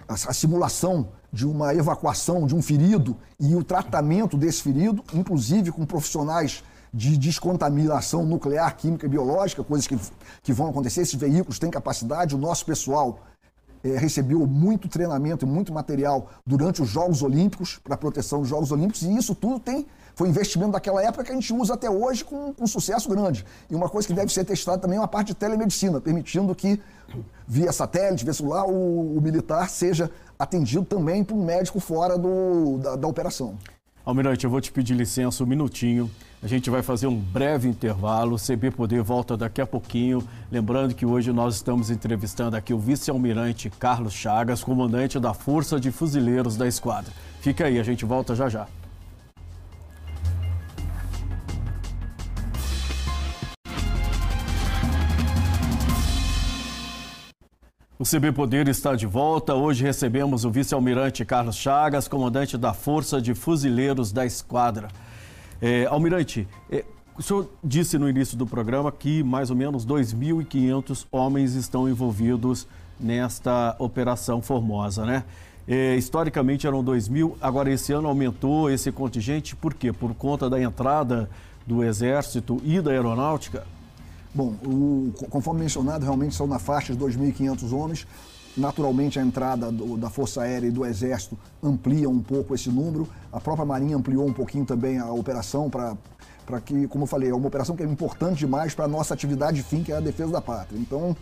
a, 0.09 0.15
a 0.15 0.33
simulação 0.33 1.09
de 1.33 1.47
uma 1.47 1.75
evacuação 1.75 2.47
de 2.47 2.55
um 2.55 2.61
ferido 2.61 3.17
e 3.41 3.57
o 3.57 3.65
tratamento 3.65 4.37
desse 4.37 4.63
ferido, 4.63 5.03
inclusive 5.15 5.73
com 5.73 5.87
profissionais 5.87 6.63
de 6.93 7.17
descontaminação 7.17 8.25
nuclear, 8.25 8.77
química 8.77 9.07
e 9.07 9.09
biológica, 9.09 9.65
coisas 9.65 9.87
que, 9.87 9.99
que 10.43 10.53
vão 10.53 10.69
acontecer. 10.69 11.01
Esses 11.01 11.15
veículos 11.15 11.59
têm 11.59 11.71
capacidade, 11.71 12.35
o 12.35 12.39
nosso 12.39 12.67
pessoal 12.67 13.21
é, 13.83 13.97
recebeu 13.97 14.47
muito 14.47 14.89
treinamento 14.89 15.47
e 15.47 15.49
muito 15.49 15.73
material 15.73 16.29
durante 16.47 16.83
os 16.83 16.89
Jogos 16.89 17.23
Olímpicos, 17.23 17.81
para 17.83 17.95
a 17.95 17.99
proteção 17.99 18.41
dos 18.41 18.49
Jogos 18.49 18.71
Olímpicos, 18.71 19.03
e 19.03 19.17
isso 19.17 19.35
tudo 19.35 19.59
tem 19.59 19.87
foi 20.15 20.29
investimento 20.29 20.73
daquela 20.73 21.03
época 21.03 21.25
que 21.25 21.33
a 21.33 21.35
gente 21.35 21.53
usa 21.53 21.75
até 21.75 21.91
hoje 21.91 22.25
com, 22.25 22.53
com 22.53 22.67
sucesso 22.67 23.09
grande. 23.09 23.45
E 23.71 23.75
uma 23.75 23.89
coisa 23.89 24.07
que 24.07 24.15
deve 24.15 24.33
ser 24.33 24.45
testada 24.45 24.79
também 24.79 24.99
é 24.99 25.03
a 25.03 25.09
parte 25.09 25.29
de 25.29 25.35
telemedicina, 25.35 26.01
permitindo 26.01 26.55
que, 26.55 26.81
via 27.47 27.73
satélite, 27.73 28.25
via 28.25 28.35
celular, 28.35 28.65
o, 28.67 29.17
o 29.17 29.21
militar 29.21 29.69
seja 29.69 30.11
atendido 30.39 30.85
também 30.85 31.25
por 31.25 31.35
um 31.35 31.45
médico 31.45 31.81
fora 31.81 32.19
do, 32.19 32.79
da, 32.79 32.97
da 32.97 33.09
operação. 33.09 33.57
Almirante, 34.05 34.45
eu 34.45 34.51
vou 34.51 34.61
te 34.61 34.73
pedir 34.73 34.95
licença 34.95 35.45
um 35.45 35.47
minutinho. 35.47 36.11
A 36.43 36.49
gente 36.49 36.69
vai 36.69 36.83
fazer 36.83 37.07
um 37.07 37.17
breve 37.17 37.69
intervalo. 37.69 38.35
O 38.35 38.39
CB 38.39 38.73
Poder 38.73 39.01
volta 39.01 39.37
daqui 39.37 39.61
a 39.61 39.67
pouquinho. 39.67 40.27
Lembrando 40.51 40.93
que 40.93 41.07
hoje 41.07 41.33
nós 41.33 41.55
estamos 41.55 41.89
entrevistando 41.89 42.57
aqui 42.57 42.75
o 42.75 42.79
vice-almirante 42.79 43.71
Carlos 43.71 44.13
Chagas, 44.13 44.65
comandante 44.65 45.21
da 45.21 45.33
Força 45.33 45.79
de 45.79 45.93
Fuzileiros 45.93 46.57
da 46.57 46.67
Esquadra. 46.67 47.13
Fica 47.41 47.67
aí, 47.67 47.79
a 47.79 47.85
gente 47.85 48.05
volta 48.05 48.35
já 48.35 48.49
já. 48.49 48.67
O 58.03 58.05
CB 58.05 58.33
Poder 58.33 58.67
está 58.67 58.97
de 58.97 59.07
volta. 59.07 59.55
Hoje 59.55 59.85
recebemos 59.85 60.45
o 60.45 60.51
vice-almirante 60.51 61.25
Carlos 61.25 61.55
Chagas, 61.55 62.09
comandante 62.09 62.59
da 62.59 62.75
Força 62.75 63.23
de 63.23 63.33
Fuzileiros 63.33 64.11
da 64.11 64.27
Esquadra. 64.27 64.89
É, 65.61 65.87
almirante, 65.87 66.49
é, 66.69 66.85
o 67.17 67.23
senhor 67.23 67.49
disse 67.63 67.97
no 67.99 68.11
início 68.11 68.37
do 68.37 68.45
programa 68.45 68.91
que 68.91 69.23
mais 69.23 69.51
ou 69.51 69.57
menos 69.57 69.87
2.500 69.87 71.07
homens 71.13 71.55
estão 71.55 71.89
envolvidos 71.89 72.67
nesta 72.99 73.77
Operação 73.79 74.43
Formosa, 74.43 75.07
né? 75.07 75.23
É, 75.69 75.95
historicamente 75.95 76.67
eram 76.67 76.83
2 76.83 77.07
mil, 77.07 77.39
agora 77.41 77.71
esse 77.71 77.93
ano 77.93 78.09
aumentou 78.09 78.69
esse 78.69 78.91
contingente, 78.91 79.55
por 79.55 79.75
quê? 79.75 79.93
Por 79.93 80.13
conta 80.13 80.51
da 80.51 80.61
entrada 80.61 81.31
do 81.65 81.85
Exército 81.85 82.61
e 82.65 82.81
da 82.81 82.91
Aeronáutica? 82.91 83.65
Bom, 84.35 84.55
o, 84.65 85.13
conforme 85.31 85.61
mencionado, 85.61 86.05
realmente 86.05 86.35
são 86.35 86.47
na 86.47 86.59
faixa 86.59 86.95
de 86.95 86.99
2.500 86.99 87.73
homens. 87.73 88.07
Naturalmente, 88.57 89.19
a 89.19 89.23
entrada 89.23 89.73
do, 89.73 89.97
da 89.97 90.11
Força 90.11 90.43
Aérea 90.43 90.67
e 90.67 90.71
do 90.71 90.85
Exército 90.85 91.39
amplia 91.63 92.09
um 92.09 92.21
pouco 92.21 92.55
esse 92.55 92.71
número. 92.71 93.09
A 93.33 93.41
própria 93.41 93.65
Marinha 93.65 93.97
ampliou 93.97 94.27
um 94.27 94.33
pouquinho 94.33 94.65
também 94.65 94.99
a 94.99 95.11
operação 95.11 95.71
para 95.71 95.97
para 96.45 96.61
que, 96.61 96.89
como 96.89 97.05
eu 97.05 97.07
falei, 97.07 97.31
é 97.31 97.35
uma 97.35 97.47
operação 97.47 97.77
que 97.77 97.83
é 97.85 97.87
importante 97.87 98.41
demais 98.41 98.75
para 98.75 98.85
a 98.85 98.89
nossa 98.89 99.15
atividade 99.15 99.63
fim, 99.63 99.83
que 99.83 99.93
é 99.93 99.97
a 99.97 100.01
defesa 100.01 100.33
da 100.33 100.41
pátria. 100.41 100.77
Então, 100.77 101.17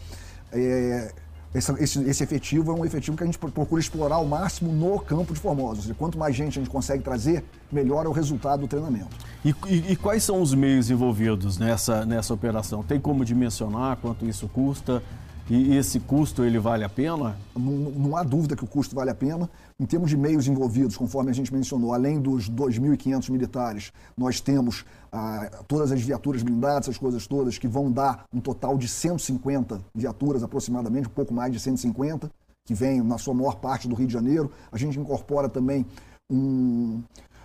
é, 0.50 1.12
esse, 1.52 1.72
esse, 1.82 2.02
esse, 2.04 2.22
efetivo 2.22 2.70
é 2.70 2.74
um 2.74 2.84
efetivo 2.84 3.16
que 3.16 3.24
a 3.24 3.26
gente 3.26 3.38
procura 3.38 3.80
explorar 3.80 4.16
ao 4.16 4.24
máximo 4.24 4.72
no 4.72 5.00
campo 5.00 5.34
de 5.34 5.40
Formosa. 5.40 5.92
Quanto 5.94 6.16
mais 6.16 6.36
gente 6.36 6.58
a 6.58 6.62
gente 6.62 6.70
consegue 6.70 7.02
trazer, 7.02 7.44
melhor 7.72 8.06
é 8.06 8.08
o 8.08 8.12
resultado 8.12 8.60
do 8.60 8.68
treinamento. 8.68 9.08
E, 9.44 9.52
e, 9.66 9.92
e, 9.92 9.96
quais 9.96 10.22
são 10.22 10.40
os 10.40 10.54
meios 10.54 10.90
envolvidos 10.90 11.58
nessa, 11.58 12.06
nessa 12.06 12.32
operação? 12.32 12.84
Tem 12.84 13.00
como 13.00 13.24
dimensionar 13.24 13.96
quanto 13.96 14.24
isso 14.26 14.48
custa? 14.48 15.02
E 15.50 15.76
esse 15.76 15.98
custo 15.98 16.44
ele 16.44 16.60
vale 16.60 16.84
a 16.84 16.88
pena? 16.88 17.36
Não, 17.56 17.72
não, 17.72 18.16
há 18.16 18.22
dúvida 18.22 18.54
que 18.54 18.62
o 18.62 18.68
custo 18.68 18.94
vale 18.94 19.10
a 19.10 19.14
pena. 19.16 19.50
Em 19.80 19.84
termos 19.84 20.08
de 20.08 20.16
meios 20.16 20.46
envolvidos, 20.46 20.96
conforme 20.96 21.32
a 21.32 21.34
gente 21.34 21.52
mencionou, 21.52 21.92
além 21.92 22.20
dos 22.20 22.48
2.500 22.48 23.30
militares, 23.32 23.92
nós 24.16 24.40
temos 24.40 24.84
ah, 25.10 25.50
todas 25.66 25.90
as 25.90 26.00
viaturas 26.00 26.44
blindadas, 26.44 26.84
essas 26.84 26.98
coisas 26.98 27.26
todas, 27.26 27.58
que 27.58 27.66
vão 27.66 27.90
dar 27.90 28.26
um 28.32 28.38
total 28.38 28.78
de 28.78 28.86
150 28.86 29.80
viaturas 29.92 30.44
aproximadamente, 30.44 31.08
um 31.08 31.12
pouco 31.12 31.34
mais 31.34 31.52
de 31.52 31.58
150, 31.58 32.30
que 32.64 32.72
vêm 32.72 33.02
na 33.02 33.18
sua 33.18 33.34
maior 33.34 33.56
parte 33.56 33.88
do 33.88 33.96
Rio 33.96 34.06
de 34.06 34.12
Janeiro. 34.12 34.52
A 34.70 34.78
gente 34.78 35.00
incorpora 35.00 35.48
também 35.48 35.84
um, 36.30 37.02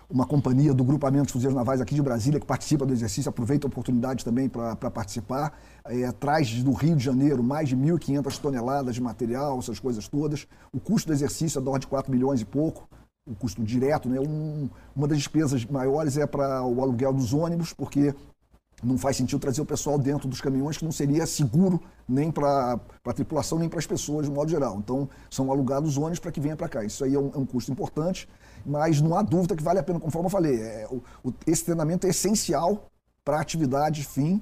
uma 0.09 0.25
companhia 0.25 0.73
do 0.73 0.83
Grupamento 0.83 1.27
de 1.27 1.33
Fuzileiros 1.33 1.57
Navais 1.57 1.81
aqui 1.81 1.95
de 1.95 2.01
Brasília, 2.01 2.39
que 2.39 2.45
participa 2.45 2.85
do 2.85 2.93
exercício, 2.93 3.29
aproveita 3.29 3.65
a 3.65 3.69
oportunidade 3.69 4.23
também 4.23 4.47
para 4.47 4.75
participar. 4.91 5.57
É, 5.85 6.11
traz 6.11 6.63
do 6.63 6.71
Rio 6.71 6.95
de 6.95 7.03
Janeiro 7.03 7.43
mais 7.43 7.69
de 7.69 7.75
1.500 7.75 8.37
toneladas 8.39 8.95
de 8.95 9.01
material, 9.01 9.59
essas 9.59 9.79
coisas 9.79 10.07
todas. 10.07 10.47
O 10.71 10.79
custo 10.79 11.07
do 11.07 11.13
exercício 11.13 11.59
é 11.59 11.79
de 11.79 11.87
4 11.87 12.11
milhões 12.11 12.41
e 12.41 12.45
pouco, 12.45 12.87
o 13.27 13.35
custo 13.35 13.63
direto. 13.63 14.07
Né? 14.07 14.19
Um, 14.19 14.69
uma 14.95 15.07
das 15.07 15.17
despesas 15.17 15.65
maiores 15.65 16.17
é 16.17 16.27
para 16.27 16.63
o 16.63 16.81
aluguel 16.81 17.13
dos 17.13 17.33
ônibus, 17.33 17.73
porque 17.73 18.13
não 18.83 18.97
faz 18.97 19.17
sentido 19.17 19.39
trazer 19.39 19.61
o 19.61 19.65
pessoal 19.65 19.97
dentro 19.97 20.27
dos 20.27 20.41
caminhões, 20.41 20.77
que 20.77 20.85
não 20.85 20.91
seria 20.91 21.25
seguro 21.25 21.81
nem 22.07 22.31
para 22.31 22.79
a 23.05 23.13
tripulação, 23.13 23.57
nem 23.57 23.69
para 23.69 23.79
as 23.79 23.87
pessoas, 23.87 24.27
de 24.27 24.31
modo 24.31 24.49
geral. 24.49 24.77
Então, 24.77 25.09
são 25.29 25.51
alugados 25.51 25.97
ônibus 25.97 26.19
para 26.19 26.31
que 26.31 26.39
venha 26.39 26.55
para 26.55 26.67
cá. 26.67 26.83
Isso 26.83 27.03
aí 27.03 27.15
é 27.15 27.19
um, 27.19 27.31
é 27.33 27.37
um, 27.37 27.45
custo 27.45 27.71
importante, 27.71 28.27
mas 28.65 29.01
não 29.01 29.15
há 29.15 29.21
dúvida 29.21 29.56
que 29.56 29.63
vale 29.63 29.80
a 29.80 29.84
pena, 29.84 29.99
conforme 29.99 30.28
eu 30.28 30.32
falei. 30.32 30.62
É, 30.62 30.88
o, 30.89 31.01
o, 31.23 31.34
esse 31.45 31.63
treinamento 31.65 32.08
é 32.08 32.10
essencial 32.10 32.86
para 33.23 33.38
a 33.38 33.41
atividade 33.41 34.04
fim 34.04 34.41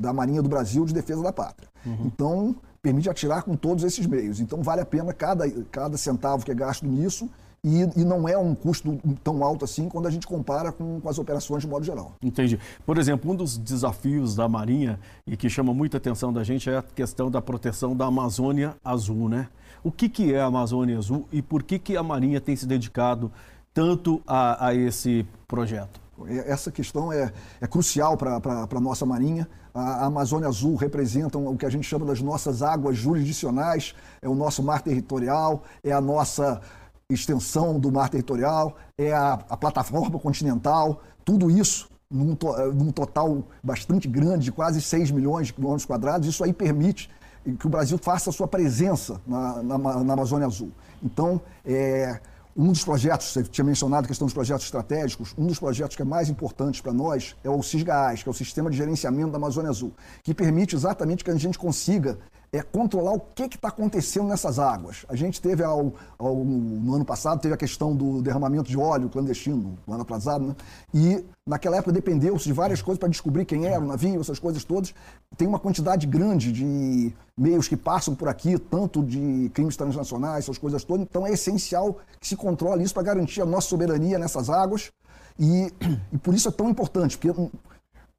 da 0.00 0.12
Marinha 0.12 0.42
do 0.42 0.48
Brasil 0.48 0.84
de 0.84 0.94
defesa 0.94 1.22
da 1.22 1.32
pátria. 1.32 1.68
Uhum. 1.84 2.06
Então, 2.06 2.56
permite 2.80 3.10
atirar 3.10 3.42
com 3.42 3.56
todos 3.56 3.82
esses 3.84 4.06
meios. 4.06 4.40
Então, 4.40 4.62
vale 4.62 4.80
a 4.80 4.86
pena 4.86 5.12
cada, 5.12 5.50
cada 5.70 5.96
centavo 5.96 6.44
que 6.44 6.50
é 6.50 6.54
gasto 6.54 6.86
nisso 6.86 7.28
e, 7.62 7.82
e, 8.00 8.04
não 8.04 8.28
é 8.28 8.38
um 8.38 8.54
custo 8.54 8.98
tão 9.22 9.42
alto 9.42 9.64
assim 9.64 9.88
quando 9.88 10.06
a 10.06 10.10
gente 10.10 10.26
compara 10.26 10.70
com, 10.70 11.00
com, 11.00 11.08
as 11.08 11.18
operações 11.18 11.62
de 11.62 11.68
modo 11.68 11.84
geral. 11.84 12.12
Entendi. 12.22 12.58
Por 12.86 12.98
exemplo, 12.98 13.30
um 13.32 13.34
dos 13.34 13.58
desafios 13.58 14.36
da 14.36 14.48
Marinha 14.48 14.98
e 15.26 15.36
que 15.36 15.50
chama 15.50 15.74
muita 15.74 15.96
atenção 15.96 16.32
da 16.32 16.44
gente 16.44 16.70
é 16.70 16.78
a 16.78 16.82
questão 16.82 17.30
da 17.30 17.42
proteção 17.42 17.96
da 17.96 18.06
Amazônia 18.06 18.76
Azul, 18.84 19.28
né? 19.28 19.48
O 19.82 19.90
que, 19.90 20.08
que 20.08 20.32
é 20.32 20.40
a 20.40 20.46
Amazônia 20.46 20.98
Azul 20.98 21.26
e 21.32 21.42
por 21.42 21.62
que, 21.62 21.78
que 21.78 21.96
a 21.96 22.02
Marinha 22.02 22.40
tem 22.40 22.54
se 22.54 22.66
dedicado 22.66 23.30
tanto 23.74 24.22
a, 24.26 24.68
a 24.68 24.74
esse 24.74 25.26
projeto? 25.46 26.00
Essa 26.46 26.70
questão 26.70 27.12
é, 27.12 27.32
é 27.60 27.66
crucial 27.66 28.16
para 28.16 28.36
a 28.36 28.80
nossa 28.80 29.06
Marinha. 29.06 29.48
A 29.72 30.06
Amazônia 30.06 30.48
Azul 30.48 30.74
representa 30.74 31.38
o 31.38 31.56
que 31.56 31.64
a 31.64 31.70
gente 31.70 31.86
chama 31.86 32.04
das 32.04 32.20
nossas 32.20 32.62
águas 32.62 32.96
jurisdicionais, 32.96 33.94
é 34.20 34.28
o 34.28 34.34
nosso 34.34 34.62
mar 34.62 34.82
territorial, 34.82 35.62
é 35.84 35.92
a 35.92 36.00
nossa 36.00 36.60
extensão 37.10 37.80
do 37.80 37.90
mar 37.90 38.10
territorial, 38.10 38.76
é 38.98 39.14
a, 39.14 39.32
a 39.48 39.56
plataforma 39.56 40.18
continental, 40.18 41.00
tudo 41.24 41.50
isso 41.50 41.88
num, 42.10 42.34
to, 42.34 42.52
num, 42.74 42.92
total 42.92 43.44
bastante 43.62 44.06
grande, 44.06 44.44
de 44.44 44.52
quase 44.52 44.82
6 44.82 45.10
milhões 45.10 45.46
de 45.46 45.54
quilômetros 45.54 45.86
quadrados, 45.86 46.28
isso 46.28 46.44
aí 46.44 46.52
permite 46.52 47.10
que 47.58 47.66
o 47.66 47.70
Brasil 47.70 47.96
faça 47.96 48.28
a 48.28 48.32
sua 48.32 48.46
presença 48.46 49.18
na, 49.26 49.62
na, 49.62 49.78
na 49.78 50.12
Amazônia 50.12 50.46
Azul. 50.46 50.70
Então, 51.02 51.40
é, 51.64 52.20
um 52.54 52.72
dos 52.72 52.84
projetos, 52.84 53.28
você 53.28 53.42
tinha 53.44 53.64
mencionado 53.64 54.04
a 54.04 54.08
questão 54.08 54.26
dos 54.26 54.34
projetos 54.34 54.66
estratégicos, 54.66 55.34
um 55.38 55.46
dos 55.46 55.58
projetos 55.58 55.96
que 55.96 56.02
é 56.02 56.04
mais 56.04 56.28
importante 56.28 56.82
para 56.82 56.92
nós 56.92 57.34
é 57.42 57.48
o 57.48 57.62
CISGAS, 57.62 58.22
que 58.22 58.28
é 58.28 58.32
o 58.32 58.34
Sistema 58.34 58.68
de 58.70 58.76
Gerenciamento 58.76 59.30
da 59.30 59.38
Amazônia 59.38 59.70
Azul, 59.70 59.94
que 60.22 60.34
permite 60.34 60.76
exatamente 60.76 61.24
que 61.24 61.30
a 61.30 61.36
gente 61.36 61.58
consiga 61.58 62.18
é 62.52 62.62
controlar 62.62 63.12
o 63.12 63.20
que 63.20 63.42
está 63.44 63.68
acontecendo 63.68 64.28
nessas 64.28 64.58
águas. 64.58 65.04
A 65.08 65.14
gente 65.14 65.40
teve, 65.40 65.62
ao, 65.62 65.92
ao, 66.18 66.36
no 66.36 66.94
ano 66.94 67.04
passado, 67.04 67.40
teve 67.40 67.52
a 67.52 67.56
questão 67.56 67.94
do 67.94 68.22
derramamento 68.22 68.70
de 68.70 68.78
óleo 68.78 69.08
clandestino, 69.08 69.78
no 69.86 69.92
ano 69.92 70.02
atrasado, 70.02 70.46
né? 70.46 70.56
E 70.94 71.24
naquela 71.46 71.76
época 71.76 71.92
dependeu-se 71.92 72.44
de 72.44 72.52
várias 72.52 72.80
coisas 72.80 72.98
para 72.98 73.08
descobrir 73.08 73.44
quem 73.44 73.66
era 73.66 73.80
o 73.80 73.86
navio, 73.86 74.20
essas 74.20 74.38
coisas 74.38 74.64
todas. 74.64 74.94
Tem 75.36 75.46
uma 75.46 75.58
quantidade 75.58 76.06
grande 76.06 76.50
de 76.50 77.12
meios 77.36 77.68
que 77.68 77.76
passam 77.76 78.14
por 78.14 78.28
aqui, 78.28 78.58
tanto 78.58 79.02
de 79.02 79.50
crimes 79.52 79.76
transnacionais, 79.76 80.44
essas 80.44 80.58
coisas 80.58 80.82
todas. 80.84 81.06
Então 81.08 81.26
é 81.26 81.32
essencial 81.32 81.98
que 82.18 82.26
se 82.26 82.36
controle 82.36 82.82
isso 82.82 82.94
para 82.94 83.02
garantir 83.02 83.42
a 83.42 83.46
nossa 83.46 83.68
soberania 83.68 84.18
nessas 84.18 84.48
águas. 84.48 84.90
E, 85.38 85.72
e 86.12 86.18
por 86.18 86.34
isso 86.34 86.48
é 86.48 86.52
tão 86.52 86.68
importante, 86.70 87.18
porque 87.18 87.50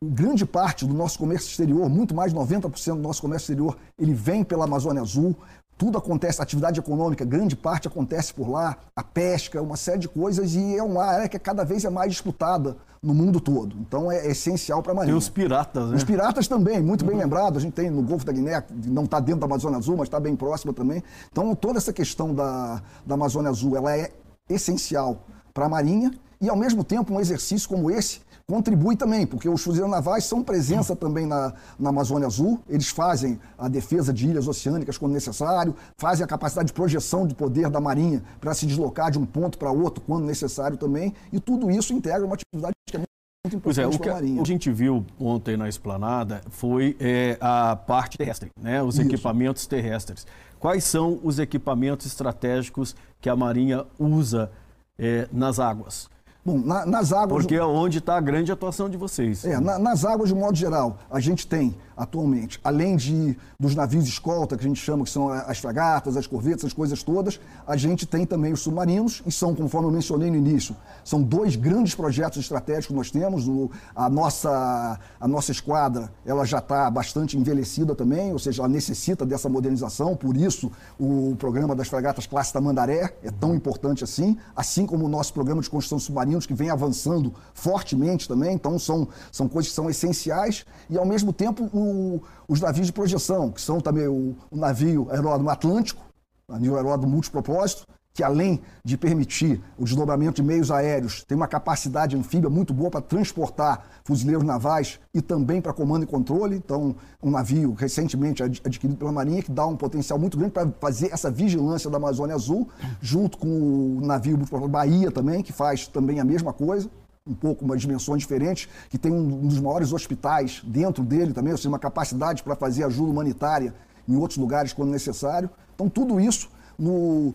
grande 0.03 0.45
parte 0.45 0.85
do 0.85 0.93
nosso 0.93 1.19
comércio 1.19 1.49
exterior, 1.49 1.89
muito 1.89 2.15
mais 2.15 2.33
de 2.33 2.39
90% 2.39 2.95
do 2.95 3.01
nosso 3.01 3.21
comércio 3.21 3.51
exterior, 3.51 3.77
ele 3.97 4.13
vem 4.13 4.43
pela 4.43 4.63
Amazônia 4.63 5.01
Azul. 5.01 5.35
Tudo 5.77 5.97
acontece, 5.97 6.41
atividade 6.41 6.79
econômica, 6.79 7.23
grande 7.23 7.55
parte 7.55 7.87
acontece 7.87 8.33
por 8.33 8.49
lá, 8.49 8.77
a 8.95 9.03
pesca, 9.03 9.61
uma 9.61 9.77
série 9.77 9.99
de 9.99 10.09
coisas, 10.09 10.53
e 10.53 10.75
é 10.75 10.83
uma 10.83 11.05
área 11.05 11.29
que 11.29 11.39
cada 11.39 11.63
vez 11.63 11.85
é 11.85 11.89
mais 11.89 12.11
disputada 12.11 12.77
no 13.01 13.13
mundo 13.13 13.39
todo. 13.39 13.77
Então 13.79 14.11
é, 14.11 14.27
essencial 14.27 14.81
para 14.81 14.91
a 14.91 14.95
Marinha. 14.95 15.13
Tem 15.13 15.17
os 15.17 15.29
piratas, 15.29 15.89
né? 15.89 15.95
Os 15.95 16.03
piratas 16.03 16.47
também, 16.47 16.81
muito 16.81 17.05
bem 17.05 17.15
uhum. 17.15 17.21
lembrado. 17.21 17.57
A 17.57 17.61
gente 17.61 17.73
tem 17.73 17.89
no 17.89 18.01
Golfo 18.01 18.25
da 18.25 18.31
Guiné, 18.31 18.61
não 18.87 19.03
está 19.03 19.21
dentro 19.21 19.41
da 19.41 19.45
Amazônia 19.45 19.77
Azul, 19.77 19.95
mas 19.97 20.07
está 20.07 20.19
bem 20.19 20.35
próxima 20.35 20.73
também. 20.73 21.01
Então 21.31 21.53
toda 21.55 21.77
essa 21.77 21.93
questão 21.93 22.33
da, 22.33 22.81
da 23.05 23.15
Amazônia 23.15 23.49
Azul, 23.49 23.75
ela 23.75 23.95
é 23.95 24.11
essencial 24.49 25.25
para 25.53 25.65
a 25.65 25.69
Marinha 25.69 26.11
e, 26.41 26.49
ao 26.49 26.55
mesmo 26.55 26.83
tempo, 26.83 27.13
um 27.13 27.19
exercício 27.19 27.67
como 27.67 27.89
esse 27.91 28.21
contribui 28.49 28.95
também, 28.95 29.27
porque 29.27 29.47
os 29.47 29.61
fuzileiros 29.61 29.95
navais 29.95 30.23
são 30.23 30.41
presença 30.41 30.95
também 30.95 31.27
na, 31.27 31.53
na 31.79 31.89
Amazônia 31.89 32.25
Azul, 32.25 32.59
eles 32.67 32.89
fazem 32.89 33.39
a 33.55 33.69
defesa 33.69 34.11
de 34.11 34.27
ilhas 34.27 34.47
oceânicas 34.47 34.97
quando 34.97 35.13
necessário, 35.13 35.75
fazem 35.99 36.23
a 36.23 36.27
capacidade 36.27 36.67
de 36.67 36.73
projeção 36.73 37.27
de 37.27 37.35
poder 37.35 37.69
da 37.69 37.79
Marinha 37.79 38.23
para 38.41 38.51
se 38.55 38.65
deslocar 38.65 39.11
de 39.11 39.19
um 39.19 39.25
ponto 39.25 39.59
para 39.59 39.69
outro 39.69 40.03
quando 40.03 40.25
necessário 40.25 40.77
também, 40.77 41.13
e 41.31 41.39
tudo 41.39 41.69
isso 41.69 41.93
integra 41.93 42.25
uma 42.25 42.33
atividade 42.33 42.73
que 42.87 42.97
é 42.97 42.99
muito 42.99 43.55
importante 43.55 43.61
pois 43.61 43.77
é, 43.77 43.85
o 43.85 43.99
que 43.99 44.09
a, 44.09 44.41
a 44.41 44.45
gente 44.45 44.71
viu 44.71 45.05
ontem 45.19 45.55
na 45.55 45.69
esplanada 45.69 46.41
foi 46.49 46.97
é, 46.99 47.37
a 47.39 47.75
parte 47.75 48.17
terrestre, 48.17 48.49
né? 48.59 48.81
os 48.81 48.95
Isso. 48.95 49.07
equipamentos 49.07 49.67
terrestres. 49.67 50.25
Quais 50.59 50.83
são 50.83 51.19
os 51.23 51.37
equipamentos 51.37 52.07
estratégicos 52.07 52.95
que 53.21 53.29
a 53.29 53.35
Marinha 53.35 53.85
usa 53.99 54.51
é, 54.97 55.27
nas 55.31 55.59
águas? 55.59 56.09
Bom, 56.45 56.57
na, 56.57 56.85
nas 56.85 57.11
águas. 57.11 57.43
Porque 57.43 57.55
é 57.55 57.63
onde 57.63 57.97
está 57.97 58.15
a 58.15 58.21
grande 58.21 58.51
atuação 58.51 58.89
de 58.89 58.97
vocês. 58.97 59.43
É, 59.43 59.59
na, 59.59 59.77
nas 59.77 60.05
águas, 60.05 60.29
de 60.29 60.35
modo 60.35 60.55
geral, 60.55 60.97
a 61.11 61.19
gente 61.19 61.45
tem 61.45 61.75
atualmente, 61.99 62.61
além 62.63 62.95
de 62.95 63.37
dos 63.59 63.75
navios 63.75 64.07
escolta, 64.07 64.55
que 64.55 64.63
a 64.63 64.67
gente 64.67 64.79
chama 64.79 65.03
que 65.03 65.09
são 65.09 65.27
as 65.29 65.59
fragatas, 65.59 66.15
as 66.15 66.25
corvetas, 66.25 66.63
as 66.63 66.71
coisas 66.71 67.03
todas, 67.03 67.41
a 67.67 67.75
gente 67.75 68.05
tem 68.05 68.25
também 68.25 68.53
os 68.53 68.61
submarinos, 68.61 69.21
e 69.25 69.31
são, 69.33 69.53
conforme 69.53 69.89
eu 69.89 69.91
mencionei 69.91 70.31
no 70.31 70.37
início, 70.37 70.73
são 71.03 71.21
dois 71.21 71.57
grandes 71.57 71.93
projetos 71.93 72.37
estratégicos 72.37 72.87
que 72.87 72.93
nós 72.93 73.11
temos. 73.11 73.49
O, 73.49 73.69
a, 73.93 74.09
nossa, 74.09 74.97
a 75.19 75.27
nossa 75.27 75.51
esquadra 75.51 76.09
ela 76.25 76.45
já 76.45 76.59
está 76.59 76.89
bastante 76.89 77.37
envelhecida 77.37 77.93
também, 77.93 78.31
ou 78.31 78.39
seja, 78.39 78.61
ela 78.61 78.69
necessita 78.69 79.25
dessa 79.25 79.49
modernização, 79.49 80.15
por 80.15 80.37
isso 80.37 80.71
o 80.97 81.35
programa 81.37 81.75
das 81.75 81.89
fragatas 81.89 82.25
Classe 82.25 82.53
Tamandaré 82.53 83.13
é 83.21 83.29
tão 83.29 83.53
importante 83.53 84.05
assim, 84.05 84.37
assim 84.55 84.85
como 84.85 85.05
o 85.05 85.09
nosso 85.09 85.33
programa 85.33 85.61
de 85.61 85.69
construção 85.69 85.97
de 85.97 86.05
que 86.45 86.53
vem 86.53 86.69
avançando 86.69 87.33
fortemente 87.53 88.27
também, 88.27 88.53
então 88.53 88.77
são, 88.77 89.07
são 89.31 89.47
coisas 89.47 89.69
que 89.69 89.75
são 89.75 89.89
essenciais, 89.89 90.65
e 90.89 90.97
ao 90.97 91.05
mesmo 91.05 91.33
tempo 91.33 91.69
o 91.73 92.21
os 92.49 92.59
navios 92.59 92.87
de 92.87 92.93
projeção, 92.93 93.51
que 93.51 93.61
são 93.61 93.79
também 93.79 94.07
o, 94.07 94.35
o 94.49 94.57
navio 94.57 95.07
aeródromo 95.11 95.51
Atlântico, 95.51 96.03
navio 96.47 96.75
aeródromo 96.75 97.13
multipropósito, 97.13 97.85
que 98.19 98.23
além 98.23 98.59
de 98.83 98.97
permitir 98.97 99.61
o 99.77 99.85
desdobramento 99.85 100.41
de 100.41 100.43
meios 100.43 100.69
aéreos, 100.69 101.23
tem 101.23 101.37
uma 101.37 101.47
capacidade 101.47 102.17
anfíbia 102.17 102.49
muito 102.49 102.73
boa 102.73 102.91
para 102.91 102.99
transportar 102.99 103.85
fuzileiros 104.03 104.43
navais 104.43 104.99
e 105.13 105.21
também 105.21 105.61
para 105.61 105.71
comando 105.71 106.03
e 106.03 106.05
controle. 106.05 106.57
Então, 106.57 106.93
um 107.23 107.31
navio 107.31 107.73
recentemente 107.73 108.43
adquirido 108.43 108.97
pela 108.97 109.13
Marinha 109.13 109.41
que 109.41 109.49
dá 109.49 109.65
um 109.65 109.77
potencial 109.77 110.19
muito 110.19 110.37
grande 110.37 110.51
para 110.51 110.69
fazer 110.81 111.13
essa 111.13 111.31
vigilância 111.31 111.89
da 111.89 111.95
Amazônia 111.95 112.35
Azul, 112.35 112.67
junto 112.99 113.37
com 113.37 113.47
o 113.47 114.01
navio 114.01 114.37
Bahia 114.67 115.09
também, 115.11 115.41
que 115.41 115.53
faz 115.53 115.87
também 115.87 116.19
a 116.19 116.25
mesma 116.25 116.51
coisa 116.51 116.89
um 117.25 117.33
pouco 117.33 117.63
umas 117.63 117.79
dimensões 117.79 118.21
diferentes, 118.23 118.67
que 118.89 118.97
tem 118.97 119.13
um 119.13 119.47
dos 119.47 119.61
maiores 119.61 119.93
hospitais 119.93 120.61
dentro 120.65 121.05
dele 121.05 121.31
também, 121.31 121.53
ou 121.53 121.57
seja, 121.57 121.69
uma 121.69 121.79
capacidade 121.79 122.43
para 122.43 122.55
fazer 122.55 122.83
ajuda 122.83 123.11
humanitária 123.11 123.73
em 124.09 124.17
outros 124.17 124.37
lugares 124.37 124.73
quando 124.73 124.89
necessário. 124.89 125.49
Então, 125.73 125.87
tudo 125.87 126.19
isso 126.19 126.49
no 126.77 127.33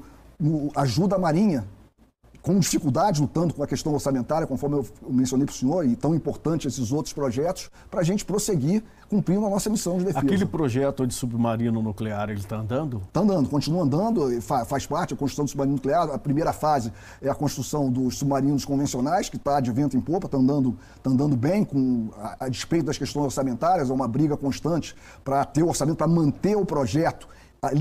ajuda 0.75 1.17
a 1.17 1.19
Marinha 1.19 1.65
com 2.45 2.59
dificuldade, 2.59 3.23
lutando 3.23 3.55
com 3.55 3.63
a 3.63 3.67
questão 3.67 3.95
orçamentária, 3.95 4.47
conforme 4.47 4.77
eu 4.77 4.87
mencionei 5.09 5.47
para 5.47 5.55
o 5.55 5.57
senhor, 5.57 5.87
e 5.87 5.97
tão 5.97 6.15
importante 6.15 6.69
esses 6.69 6.93
outros 6.93 7.15
projetos, 7.15 7.71
para 7.91 8.01
a 8.01 8.05
gente 8.05 8.23
prosseguir 8.23 8.85
cumprindo 9.09 9.47
a 9.47 9.49
nossa 9.49 9.71
missão 9.71 9.97
de 9.97 10.05
defesa. 10.05 10.27
Aquele 10.27 10.45
projeto 10.45 11.07
de 11.07 11.15
submarino 11.15 11.81
nuclear, 11.81 12.29
ele 12.29 12.41
está 12.41 12.57
andando? 12.57 13.01
Está 13.09 13.21
andando, 13.21 13.49
continua 13.49 13.83
andando, 13.83 14.43
faz 14.43 14.85
parte 14.85 15.15
da 15.15 15.17
construção 15.17 15.47
do 15.47 15.51
submarino 15.51 15.77
nuclear. 15.77 16.11
A 16.11 16.19
primeira 16.19 16.53
fase 16.53 16.93
é 17.23 17.31
a 17.31 17.35
construção 17.35 17.91
dos 17.91 18.19
submarinos 18.19 18.67
convencionais, 18.67 19.31
que 19.31 19.37
está 19.37 19.59
de 19.59 19.73
vento 19.73 19.97
em 19.97 20.01
popa, 20.01 20.27
está 20.27 20.37
andando, 20.37 20.77
tá 21.03 21.09
andando 21.09 21.37
bem, 21.37 21.65
com, 21.65 22.11
a, 22.19 22.45
a 22.45 22.49
despeito 22.51 22.85
das 22.85 22.99
questões 22.99 23.25
orçamentárias, 23.25 23.89
é 23.89 23.93
uma 23.93 24.07
briga 24.07 24.37
constante 24.37 24.95
para 25.25 25.47
ter 25.47 25.63
o 25.63 25.69
orçamento, 25.69 25.97
para 25.97 26.09
manter 26.09 26.57
o 26.57 26.67
projeto 26.67 27.27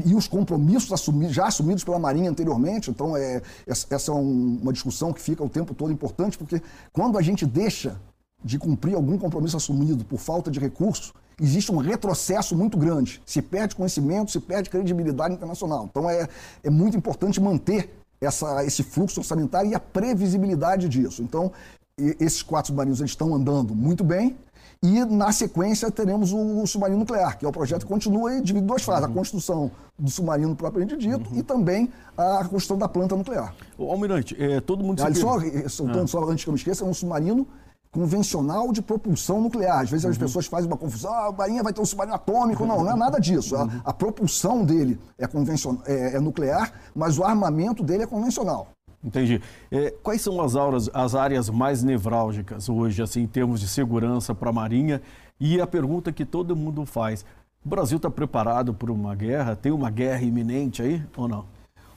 e 0.06 0.16
os 0.16 0.28
compromissos 0.28 0.92
assumidos, 0.92 1.36
já 1.36 1.48
assumidos 1.48 1.84
pela 1.84 2.00
Marinha 2.00 2.30
anteriormente. 2.30 2.90
Então, 2.90 3.16
é, 3.18 3.42
essa 3.68 4.12
é 4.12 4.14
um, 4.14 4.60
uma 4.62 4.74
discussão 4.74 5.12
que 5.12 5.22
fica 5.22 5.44
o 5.44 5.50
tempo 5.50 5.74
todo 5.74 5.92
importante, 5.92 6.38
porque 6.38 6.62
quando 6.92 7.18
a 7.18 7.22
gente 7.22 7.46
deixa 7.46 8.00
de 8.44 8.60
cumprir 8.60 8.96
algum 8.96 9.18
compromisso 9.18 9.56
assumido 9.56 10.04
por 10.04 10.20
falta 10.20 10.52
de 10.52 10.60
recursos, 10.60 11.14
existe 11.42 11.72
um 11.72 11.78
retrocesso 11.78 12.56
muito 12.56 12.78
grande. 12.78 13.22
Se 13.26 13.42
perde 13.42 13.76
conhecimento, 13.76 14.32
se 14.32 14.40
perde 14.40 14.70
credibilidade 14.70 15.34
internacional. 15.34 15.88
Então, 15.90 16.10
é, 16.10 16.28
é 16.64 16.70
muito 16.70 16.98
importante 16.98 17.40
manter 17.40 17.90
essa, 18.22 18.64
esse 18.66 18.84
fluxo 18.84 19.20
orçamentário 19.20 19.72
e 19.72 19.76
a 19.76 19.80
previsibilidade 19.80 20.88
disso. 20.90 21.22
Então, 21.22 21.52
esses 21.98 22.42
quatro 22.42 22.68
submarinos 22.68 23.00
eles 23.00 23.12
estão 23.12 23.34
andando 23.34 23.76
muito 23.76 24.04
bem. 24.04 24.36
E, 24.84 25.06
na 25.06 25.32
sequência, 25.32 25.90
teremos 25.90 26.34
o 26.34 26.68
submarino 26.68 27.00
nuclear, 27.00 27.38
que 27.38 27.46
é 27.46 27.48
o 27.48 27.54
projeto 27.54 27.84
que 27.84 27.88
continua 27.88 28.36
e 28.36 28.42
divide 28.42 28.66
duas 28.66 28.84
fases: 28.84 29.06
uhum. 29.06 29.12
a 29.12 29.16
construção 29.16 29.72
do 29.98 30.12
submarino 30.12 30.54
propriamente 30.58 30.98
dito 30.98 31.32
uhum. 31.32 31.40
e 31.40 31.42
também 31.42 31.90
a 32.18 32.44
construção 32.44 32.78
da 32.78 32.90
planta 32.90 33.16
nuclear. 33.16 33.56
O 33.78 33.90
Almirante, 33.90 34.36
é, 34.38 34.60
todo 34.60 34.84
mundo... 34.84 35.02
Ali, 35.02 35.16
só, 35.16 35.40
soltando, 35.70 36.04
ah. 36.04 36.08
só 36.08 36.24
antes 36.26 36.44
que 36.44 36.50
eu 36.50 36.54
me 36.54 36.60
esqueça, 36.60 36.84
é 36.84 36.88
um 36.88 36.94
submarino 36.94 37.48
convencional 37.94 38.74
de 38.74 38.82
propulsão 38.82 39.40
nuclear. 39.40 39.80
Às 39.80 39.90
vezes 39.90 40.04
uhum. 40.04 40.12
as 40.12 40.18
pessoas 40.18 40.48
fazem 40.48 40.68
uma 40.68 40.76
confusão, 40.76 41.14
ah, 41.14 41.28
a 41.28 41.32
Marinha 41.32 41.64
vai 41.64 41.72
ter 41.72 41.80
um 41.80 41.86
submarino 41.86 42.16
atômico. 42.16 42.66
Não, 42.66 42.84
não 42.84 42.92
é 42.92 42.96
nada 42.96 43.20
disso. 43.20 43.56
A, 43.56 43.70
a 43.86 43.94
propulsão 43.94 44.66
dele 44.66 45.00
é, 45.18 45.26
convencional, 45.28 45.82
é, 45.86 46.18
é 46.18 46.20
nuclear, 46.20 46.74
mas 46.94 47.18
o 47.18 47.24
armamento 47.24 47.84
dele 47.84 48.04
é 48.04 48.08
convencional. 48.08 48.68
Entendi. 49.04 49.42
É, 49.70 49.92
quais 49.92 50.22
são 50.22 50.40
as, 50.42 50.56
auras, 50.56 50.90
as 50.94 51.14
áreas 51.14 51.50
mais 51.50 51.84
nevrálgicas 51.84 52.70
hoje, 52.70 53.02
assim, 53.02 53.22
em 53.22 53.28
termos 53.28 53.60
de 53.60 53.68
segurança 53.68 54.34
para 54.34 54.50
a 54.50 54.54
Marinha? 54.54 55.02
E 55.40 55.60
a 55.60 55.68
pergunta 55.68 56.12
que 56.12 56.24
todo 56.24 56.56
mundo 56.56 56.86
faz: 56.86 57.26
o 57.66 57.70
Brasil 57.70 57.98
está 57.98 58.10
preparado 58.10 58.74
para 58.74 58.92
uma 58.92 59.14
guerra? 59.14 59.56
Tem 59.56 59.72
uma 59.72 59.90
guerra 59.90 60.22
iminente 60.22 60.82
aí 60.82 61.04
ou 61.18 61.28
não? 61.28 61.46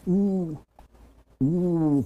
O, 0.07 0.57
o, 1.41 2.05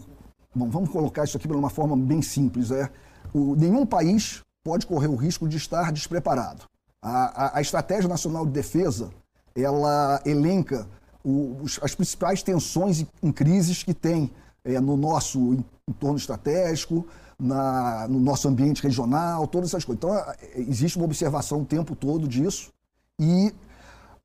bom, 0.54 0.68
vamos 0.68 0.90
colocar 0.90 1.24
isso 1.24 1.36
aqui 1.36 1.48
de 1.48 1.54
uma 1.54 1.70
forma 1.70 1.96
bem 1.96 2.20
simples. 2.20 2.70
É, 2.70 2.90
o, 3.32 3.56
nenhum 3.56 3.86
país 3.86 4.42
pode 4.62 4.86
correr 4.86 5.08
o 5.08 5.16
risco 5.16 5.48
de 5.48 5.56
estar 5.56 5.90
despreparado. 5.92 6.64
A, 7.02 7.46
a, 7.46 7.58
a 7.58 7.60
Estratégia 7.62 8.08
Nacional 8.08 8.44
de 8.44 8.52
Defesa 8.52 9.10
ela 9.56 10.20
elenca 10.24 10.86
os, 11.24 11.78
as 11.82 11.94
principais 11.94 12.42
tensões 12.42 13.04
em 13.22 13.32
crises 13.32 13.82
que 13.82 13.94
tem 13.94 14.30
é, 14.64 14.80
no 14.80 14.96
nosso 14.96 15.64
entorno 15.88 16.16
estratégico, 16.16 17.06
na, 17.38 18.06
no 18.08 18.20
nosso 18.20 18.48
ambiente 18.48 18.82
regional, 18.82 19.46
todas 19.46 19.70
essas 19.70 19.84
coisas. 19.84 20.02
Então, 20.02 20.16
é, 20.16 20.60
existe 20.60 20.96
uma 20.98 21.06
observação 21.06 21.62
o 21.62 21.64
tempo 21.64 21.96
todo 21.96 22.28
disso 22.28 22.70
e 23.18 23.52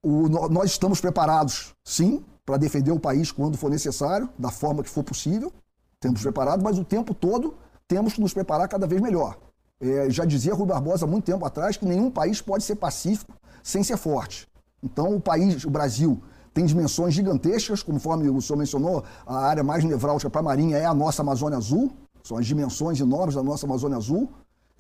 o, 0.04 0.28
nós 0.50 0.72
estamos 0.72 1.02
preparados, 1.02 1.74
sim, 1.84 2.24
para 2.46 2.58
defender 2.58 2.92
o 2.92 3.00
país 3.00 3.32
quando 3.32 3.58
for 3.58 3.72
necessário, 3.72 4.30
da 4.38 4.52
forma 4.52 4.84
que 4.84 4.90
for 4.90 5.04
possível. 5.04 5.52
Temos 6.00 6.22
preparado, 6.22 6.64
mas 6.64 6.78
o 6.78 6.84
tempo 6.84 7.14
todo 7.14 7.56
temos 7.88 8.14
que 8.14 8.22
nos 8.22 8.34
preparar 8.34 8.68
cada 8.68 8.86
vez 8.86 9.02
melhor. 9.02 9.38
É, 9.80 10.10
já 10.10 10.24
dizia 10.24 10.54
Rui 10.54 10.68
Barbosa 10.68 11.06
há 11.06 11.08
muito 11.08 11.26
tempo 11.26 11.44
atrás 11.46 11.76
que 11.76 11.86
nenhum 11.86 12.12
país 12.12 12.42
pode 12.42 12.64
ser 12.64 12.76
pacífico 12.76 13.34
sem 13.64 13.84
ser 13.84 13.98
forte. 13.98 14.48
Então, 14.84 15.16
o 15.16 15.20
país, 15.20 15.66
o 15.66 15.70
Brasil, 15.70 16.22
tem 16.56 16.66
dimensões 16.66 17.14
gigantescas, 17.14 17.84
conforme 17.84 18.30
o 18.30 18.42
senhor 18.42 18.58
mencionou, 18.58 19.04
a 19.28 19.40
área 19.40 19.62
mais 19.62 19.84
nevrálgica 19.84 20.30
para 20.30 20.40
a 20.40 20.44
Marinha 20.44 20.78
é 20.78 20.86
a 20.86 20.94
nossa 20.94 21.22
Amazônia 21.22 21.58
Azul, 21.58 21.92
são 22.24 22.38
as 22.38 22.46
dimensões 22.46 22.98
enormes 23.02 23.36
da 23.36 23.44
nossa 23.44 23.66
Amazônia 23.66 23.98
Azul, 23.98 24.30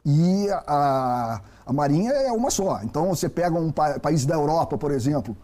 e 0.05 0.47
a, 0.49 1.41
a 1.65 1.73
Marinha 1.73 2.11
é 2.11 2.31
uma 2.31 2.49
só. 2.49 2.79
Então, 2.81 3.09
você 3.09 3.27
pega 3.27 3.59
um 3.59 3.73
pa 3.73 3.99
país 3.99 4.25
da 4.25 4.35
Europa, 4.35 4.77
por 4.77 4.89
exemplo, 4.89 5.35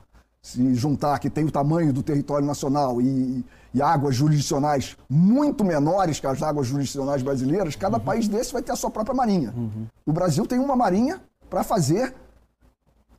se 0.41 0.73
juntar 0.73 1.19
que 1.19 1.29
tem 1.29 1.43
o 1.43 1.51
tamanho 1.51 1.91
do 1.91 2.01
território 2.01 2.47
nacional 2.47 3.01
e, 3.01 3.43
e, 3.73 3.81
águas 3.81 4.15
jurisdicionais 4.15 4.95
muito 5.09 5.65
menores 5.65 6.17
que 6.17 6.27
as 6.27 6.41
águas 6.41 6.65
jurisdicionais 6.65 7.21
brasileiras, 7.21 7.75
cada 7.75 7.97
uhum. 7.97 8.03
país 8.05 8.29
desse 8.29 8.53
vai 8.53 8.61
ter 8.61 8.71
a 8.71 8.77
sua 8.77 8.89
própria 8.89 9.13
marinha. 9.13 9.53
Uhum. 9.53 9.85
O 10.05 10.13
Brasil 10.13 10.47
tem 10.47 10.59
uma 10.59 10.77
marinha 10.77 11.19
para 11.49 11.61
fazer 11.61 12.15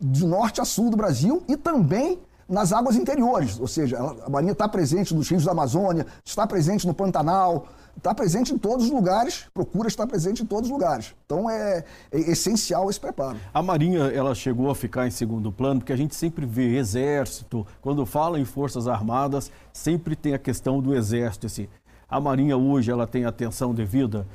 de 0.01 0.27
norte 0.27 0.63
a 0.63 0.65
sul 0.65 0.89
do 0.89 0.97
Brasil 0.97 1.43
e 1.47 1.59
também 1.59 2.19
nas 2.53 2.71
águas 2.71 2.97
interiores, 2.97 3.59
ou 3.59 3.67
seja, 3.67 3.99
a 3.99 4.29
Marinha 4.29 4.53
está 4.53 4.69
presente 4.69 5.15
nos 5.15 5.29
rios 5.29 5.45
da 5.45 5.53
Amazônia, 5.53 6.07
está 6.23 6.47
presente 6.47 6.87
no 6.87 6.93
Pantanal, 6.93 7.67
está 7.97 8.15
presente 8.15 8.53
em 8.53 8.59
todos 8.59 8.85
os 8.85 8.91
lugares, 8.91 9.47
procura 9.55 9.89
estar 9.89 10.07
presente 10.07 10.43
em 10.43 10.47
todos 10.47 10.69
os 10.69 10.73
lugares. 10.73 11.15
Então 11.25 11.49
é, 11.49 11.83
é, 12.11 12.21
essencial 12.21 12.91
esse 12.91 13.01
preparo. 13.01 13.39
A 13.55 13.63
Marinha 13.63 14.01
ela 14.01 14.35
chegou 14.35 14.71
a 14.71 14.75
ficar 14.75 15.07
em 15.07 15.11
segundo 15.11 15.51
plano, 15.51 15.81
porque 15.81 15.95
a 15.95 15.97
gente 15.97 16.15
sempre 16.15 16.45
vê 16.45 16.77
exército, 16.77 17.67
quando 17.81 18.05
fala 18.05 18.39
em 18.39 18.45
forças 18.45 18.87
armadas, 18.87 19.51
sempre 19.73 20.15
tem 20.15 20.35
a 20.35 20.39
questão 20.39 20.79
do 20.79 20.95
exército. 20.95 21.47
Assim. 21.47 21.69
A 22.07 22.21
Marinha 22.21 22.57
hoje 22.57 22.91
ela 22.91 23.07
tem 23.07 23.25
atenção 23.25 23.75
devida 23.75 24.27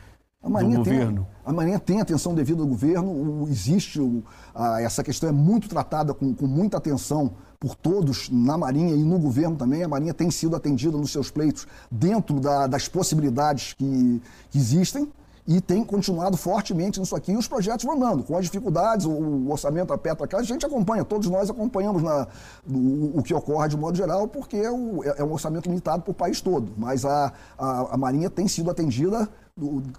a 0.41 0.49
Marinha, 0.49 0.83
tem, 0.83 1.25
a 1.45 1.51
Marinha 1.51 1.79
tem 1.79 1.99
atenção 1.99 2.33
devida 2.33 2.59
do 2.59 2.67
governo, 2.67 3.11
o, 3.11 3.47
existe, 3.49 3.99
o, 3.99 4.23
a, 4.53 4.81
essa 4.81 5.03
questão 5.03 5.27
é 5.27 5.31
muito 5.31 5.67
tratada 5.67 6.13
com, 6.13 6.33
com 6.33 6.45
muita 6.47 6.77
atenção 6.77 7.33
por 7.59 7.75
todos 7.75 8.29
na 8.29 8.57
Marinha 8.57 8.93
e 8.93 9.03
no 9.03 9.17
governo 9.17 9.55
também. 9.55 9.83
A 9.83 9.87
Marinha 9.87 10.13
tem 10.13 10.29
sido 10.29 10.55
atendida 10.55 10.97
nos 10.97 11.11
seus 11.11 11.31
pleitos 11.31 11.67
dentro 11.89 12.39
da, 12.39 12.67
das 12.67 12.87
possibilidades 12.87 13.73
que, 13.73 14.21
que, 14.51 14.57
existem 14.57 15.11
e 15.47 15.61
tem 15.61 15.83
continuado 15.83 16.35
fortemente 16.35 16.99
nisso 16.99 17.15
aqui. 17.15 17.31
E 17.31 17.37
os 17.37 17.47
projetos 17.47 17.85
vão 17.85 17.95
andando, 17.95 18.23
com 18.23 18.37
as 18.37 18.45
dificuldades, 18.45 19.05
o, 19.05 19.11
o 19.11 19.51
orçamento 19.51 19.93
aperta 19.93 20.27
a 20.31 20.39
a 20.39 20.43
gente 20.43 20.65
acompanha, 20.65 21.05
todos 21.05 21.29
nós 21.29 21.49
acompanhamos 21.49 22.03
na, 22.03 22.27
o, 22.69 23.19
o, 23.19 23.23
que 23.23 23.33
ocorre 23.33 23.69
de 23.69 23.77
modo 23.77 23.95
geral, 23.95 24.27
porque 24.27 24.57
é, 24.57 24.69
o, 24.69 25.03
é, 25.03 25.15
é 25.19 25.23
um 25.23 25.31
orçamento 25.31 25.69
limitado 25.69 26.03
para 26.03 26.11
o 26.11 26.13
país 26.13 26.41
todo. 26.41 26.69
Mas 26.77 27.05
a, 27.05 27.31
a, 27.57 27.95
a 27.95 27.97
Marinha 27.97 28.29
tem 28.29 28.47
sido 28.47 28.69
atendida 28.69 29.27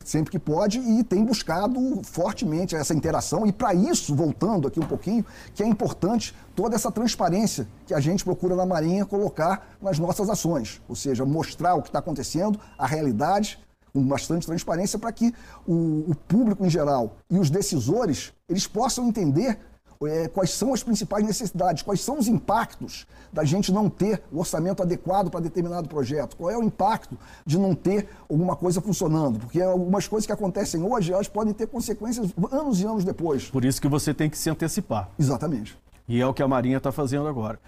sempre 0.04 0.30
que 0.30 0.38
pode 0.38 0.78
e 0.78 1.02
tem 1.02 1.24
buscado 1.24 2.00
fortemente 2.04 2.76
essa 2.76 2.94
interação. 2.94 3.46
E 3.46 3.52
para 3.52 3.74
isso, 3.74 4.14
voltando 4.14 4.68
aqui 4.68 4.78
um 4.78 4.86
pouquinho, 4.86 5.24
que 5.54 5.62
é 5.62 5.66
importante 5.66 6.34
toda 6.54 6.76
essa 6.76 6.90
transparência 6.90 7.66
que 7.86 7.94
a 7.94 8.00
gente 8.00 8.24
procura 8.24 8.54
na 8.54 8.64
Marinha 8.64 9.04
colocar 9.04 9.76
nas 9.80 9.98
nossas 9.98 10.28
ações, 10.30 10.80
ou 10.88 10.94
seja, 10.94 11.24
mostrar 11.24 11.74
o 11.74 11.82
que 11.82 11.88
está 11.88 11.98
acontecendo, 11.98 12.58
a 12.76 12.86
realidade, 12.86 13.58
com 13.92 14.02
bastante 14.06 14.46
transparência 14.46 14.98
para 14.98 15.10
que 15.12 15.34
o, 15.66 16.04
o, 16.10 16.14
público 16.14 16.64
em 16.64 16.70
geral 16.70 17.16
e 17.30 17.38
os 17.38 17.50
decisores 17.50 18.32
eles 18.48 18.66
possam 18.66 19.08
entender 19.08 19.58
é, 20.06 20.28
quais 20.28 20.50
são 20.50 20.72
as 20.72 20.82
principais 20.82 21.24
necessidades, 21.24 21.82
quais 21.82 22.00
são 22.00 22.18
os 22.18 22.28
impactos 22.28 23.06
da 23.32 23.44
gente 23.44 23.72
não 23.72 23.90
ter 23.90 24.22
o 24.32 24.38
orçamento 24.38 24.82
adequado 24.82 25.30
para 25.30 25.40
determinado 25.40 25.88
projeto, 25.88 26.36
qual 26.36 26.50
é 26.50 26.56
o 26.56 26.62
impacto 26.62 27.18
de 27.44 27.58
não 27.58 27.74
ter 27.74 28.08
alguma 28.30 28.54
coisa 28.54 28.80
funcionando, 28.80 29.38
porque 29.40 29.60
algumas 29.60 30.06
coisas 30.06 30.26
que 30.26 30.32
acontecem 30.32 30.82
hoje, 30.82 31.12
elas 31.12 31.28
podem 31.28 31.52
ter 31.52 31.66
consequências 31.66 32.32
anos 32.52 32.80
e 32.80 32.86
anos 32.86 33.04
depois. 33.04 33.50
Por 33.50 33.64
isso 33.64 33.80
que 33.80 33.88
você 33.88 34.14
tem 34.14 34.30
que 34.30 34.38
se 34.38 34.48
antecipar. 34.48 35.10
Exatamente. 35.18 35.76
E 36.08 36.20
é 36.20 36.26
o 36.26 36.32
que 36.32 36.42
a 36.42 36.48
Marinha 36.48 36.78
está 36.78 36.92
fazendo 36.92 37.28
agora. 37.28 37.58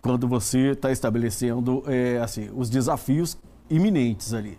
Quando 0.00 0.28
você 0.28 0.72
está 0.72 0.92
estabelecendo 0.92 1.82
é, 1.86 2.18
assim, 2.18 2.50
os 2.54 2.68
desafios 2.68 3.38
iminentes 3.70 4.34
ali. 4.34 4.58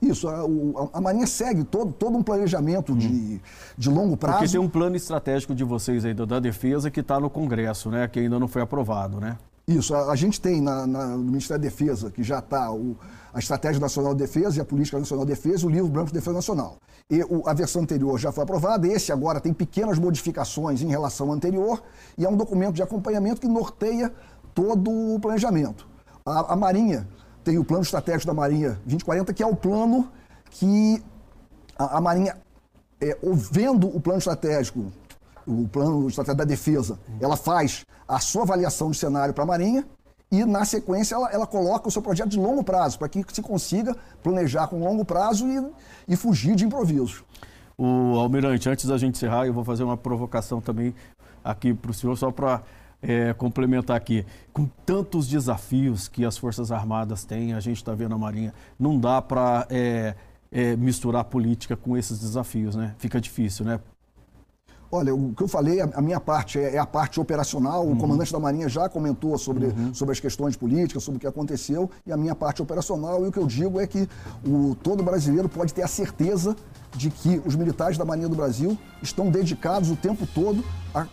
Isso, 0.00 0.28
a, 0.28 0.44
a, 0.92 1.00
Marinha 1.00 1.26
segue 1.26 1.64
todo, 1.64 1.92
todo 1.92 2.16
um 2.16 2.22
planejamento 2.22 2.94
de, 2.94 3.08
hum. 3.08 3.40
de 3.76 3.90
longo 3.90 4.16
prazo. 4.16 4.38
Porque 4.38 4.52
tem 4.52 4.60
um 4.60 4.68
plano 4.68 4.96
estratégico 4.96 5.54
de 5.54 5.64
vocês 5.64 6.04
ainda 6.04 6.24
da 6.24 6.38
defesa 6.38 6.90
que 6.90 7.00
está 7.00 7.18
no 7.18 7.28
Congresso, 7.28 7.90
né? 7.90 8.06
Que 8.06 8.20
ainda 8.20 8.38
não 8.38 8.46
foi 8.46 8.62
aprovado, 8.62 9.20
né? 9.20 9.36
Isso, 9.66 9.94
a, 9.94 10.12
a 10.12 10.16
gente 10.16 10.40
tem 10.40 10.60
na, 10.60 10.86
na, 10.86 11.06
no 11.08 11.24
Ministério 11.24 11.60
da 11.60 11.68
Defesa, 11.68 12.10
que 12.10 12.22
já 12.22 12.38
está 12.38 12.68
a 13.34 13.38
Estratégia 13.38 13.80
Nacional 13.80 14.14
de 14.14 14.20
Defesa 14.20 14.58
e 14.58 14.60
a 14.60 14.64
Política 14.64 14.98
Nacional 14.98 15.26
de 15.26 15.32
Defesa, 15.32 15.66
o 15.66 15.70
Livro 15.70 15.88
Branco 15.88 16.08
de 16.08 16.14
Defesa 16.14 16.32
Nacional. 16.32 16.78
E 17.10 17.22
o, 17.24 17.46
a 17.46 17.52
versão 17.52 17.82
anterior 17.82 18.18
já 18.18 18.30
foi 18.30 18.44
aprovada, 18.44 18.86
esse 18.86 19.10
agora 19.10 19.40
tem 19.40 19.52
pequenas 19.52 19.98
modificações 19.98 20.80
em 20.80 20.88
relação 20.88 21.28
ao 21.28 21.34
anterior, 21.34 21.82
e 22.16 22.24
é 22.24 22.28
um 22.28 22.36
documento 22.36 22.76
de 22.76 22.82
acompanhamento 22.82 23.40
que 23.40 23.48
norteia 23.48 24.12
todo 24.54 24.90
o 24.90 25.18
planejamento. 25.20 25.86
a, 26.24 26.52
a 26.52 26.56
Marinha 26.56 27.06
tem 27.48 27.58
o 27.58 27.64
plano 27.64 27.82
estratégico 27.82 28.26
da 28.26 28.34
Marinha 28.34 28.78
2040, 28.84 29.32
que 29.32 29.42
é 29.42 29.46
o 29.46 29.56
plano 29.56 30.10
que 30.50 31.02
a, 31.78 31.96
a 31.96 32.00
Marinha, 32.00 32.36
é, 33.00 33.16
vendo 33.50 33.88
o 33.88 33.98
plano 33.98 34.18
estratégico, 34.18 34.92
o 35.46 35.66
plano 35.66 36.06
estratégico 36.08 36.36
da 36.36 36.44
defesa, 36.44 36.98
ela 37.18 37.38
faz 37.38 37.86
a 38.06 38.20
sua 38.20 38.42
avaliação 38.42 38.90
de 38.90 38.98
cenário 38.98 39.32
para 39.32 39.44
a 39.44 39.46
Marinha 39.46 39.86
e, 40.30 40.44
na 40.44 40.66
sequência, 40.66 41.14
ela, 41.14 41.30
ela, 41.32 41.46
coloca 41.46 41.88
o 41.88 41.90
seu 41.90 42.02
projeto 42.02 42.28
de 42.28 42.38
longo 42.38 42.62
prazo, 42.62 42.98
para 42.98 43.08
que 43.08 43.24
se 43.32 43.40
consiga 43.40 43.96
planejar 44.22 44.68
com 44.68 44.78
longo 44.78 45.02
prazo 45.02 45.46
e, 45.48 46.12
e 46.12 46.16
fugir 46.16 46.54
de 46.54 46.66
improvisos. 46.66 47.24
O 47.78 48.18
Almirante, 48.18 48.68
antes 48.68 48.84
da 48.84 48.98
gente 48.98 49.16
encerrar, 49.16 49.46
eu 49.46 49.54
vou 49.54 49.64
fazer 49.64 49.84
uma 49.84 49.96
provocação 49.96 50.60
também 50.60 50.94
aqui 51.42 51.72
para 51.72 51.92
o 51.92 51.94
senhor, 51.94 52.14
só 52.14 52.30
para 52.30 52.60
é, 53.02 53.32
complementar 53.32 53.96
aqui. 53.96 54.24
Com 54.52 54.66
tantos 54.84 55.28
desafios 55.28 56.08
que 56.08 56.24
as 56.24 56.36
Forças 56.36 56.72
Armadas 56.72 57.24
têm, 57.24 57.54
a 57.54 57.60
gente 57.60 57.76
está 57.76 57.94
vendo 57.94 58.14
a 58.14 58.18
Marinha, 58.18 58.52
não 58.78 58.98
dá 58.98 59.22
para 59.22 59.66
é, 59.70 60.14
é, 60.50 60.76
misturar 60.76 61.24
política 61.24 61.76
com 61.76 61.96
esses 61.96 62.18
desafios, 62.18 62.74
né? 62.74 62.94
Fica 62.98 63.20
difícil, 63.20 63.64
né? 63.64 63.80
Olha, 64.90 65.14
o 65.14 65.34
que 65.34 65.42
eu 65.42 65.48
falei, 65.48 65.82
a 65.82 66.00
minha 66.00 66.18
parte 66.18 66.58
é, 66.58 66.76
é 66.76 66.78
a 66.78 66.86
parte 66.86 67.20
operacional. 67.20 67.84
O 67.84 67.90
uhum. 67.90 67.98
comandante 67.98 68.32
da 68.32 68.40
Marinha 68.40 68.70
já 68.70 68.88
comentou 68.88 69.36
sobre, 69.36 69.66
uhum. 69.66 69.92
sobre 69.92 70.12
as 70.12 70.20
questões 70.20 70.56
políticas, 70.56 71.02
sobre 71.02 71.18
o 71.18 71.20
que 71.20 71.26
aconteceu, 71.26 71.90
e 72.06 72.12
a 72.12 72.16
minha 72.16 72.34
parte 72.34 72.62
operacional. 72.62 73.22
E 73.22 73.28
o 73.28 73.32
que 73.32 73.38
eu 73.38 73.46
digo 73.46 73.78
é 73.78 73.86
que 73.86 74.08
o, 74.46 74.74
todo 74.82 75.02
brasileiro 75.02 75.46
pode 75.46 75.74
ter 75.74 75.82
a 75.82 75.88
certeza 75.88 76.56
de 76.96 77.10
que 77.10 77.40
os 77.44 77.54
militares 77.54 77.98
da 77.98 78.04
Marinha 78.04 78.30
do 78.30 78.36
Brasil 78.36 78.78
estão 79.02 79.30
dedicados 79.30 79.90
o 79.90 79.96
tempo 79.96 80.26
todo 80.26 80.64
a 80.94 81.06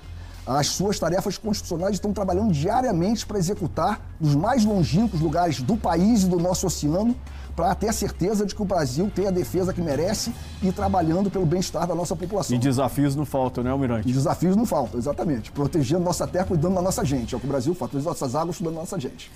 as 0.45 0.67
suas 0.67 0.99
tarefas 0.99 1.37
constitucionais 1.37 1.95
estão 1.95 2.13
trabalhando 2.13 2.51
diariamente 2.51 3.25
para 3.25 3.37
executar 3.37 4.01
nos 4.19 4.35
mais 4.35 4.63
longínquos 4.63 5.19
lugares 5.19 5.61
do 5.61 5.75
país 5.75 6.23
e 6.23 6.27
do 6.27 6.37
nosso 6.37 6.67
oceano, 6.67 7.15
para 7.55 7.73
ter 7.73 7.87
a 7.87 7.93
certeza 7.93 8.45
de 8.45 8.53
que 8.53 8.61
o 8.61 8.65
Brasil 8.65 9.09
tem 9.13 9.27
a 9.27 9.31
defesa 9.31 9.73
que 9.73 9.81
merece 9.81 10.33
e 10.61 10.71
trabalhando 10.73 11.31
pelo 11.31 11.45
bem-estar 11.45 11.87
da 11.87 11.95
nossa 11.95 12.15
população. 12.15 12.55
E 12.55 12.59
desafios 12.59 13.15
não 13.15 13.25
faltam, 13.25 13.63
né, 13.63 13.69
Almirante? 13.69 14.09
E 14.09 14.11
desafios 14.11 14.57
não 14.57 14.65
faltam, 14.65 14.99
exatamente. 14.99 15.51
Protegendo 15.53 16.03
nossa 16.03 16.27
terra, 16.27 16.45
cuidando 16.45 16.75
da 16.75 16.81
nossa 16.81 17.05
gente. 17.05 17.33
É 17.33 17.37
o 17.37 17.39
que 17.39 17.45
o 17.45 17.49
Brasil 17.49 17.73
faz, 17.73 17.89
protegendo 17.91 18.09
nossas 18.09 18.35
águas, 18.35 18.57
cuidando 18.57 18.75
da 18.75 18.81
nossa 18.81 18.99
gente. 18.99 19.31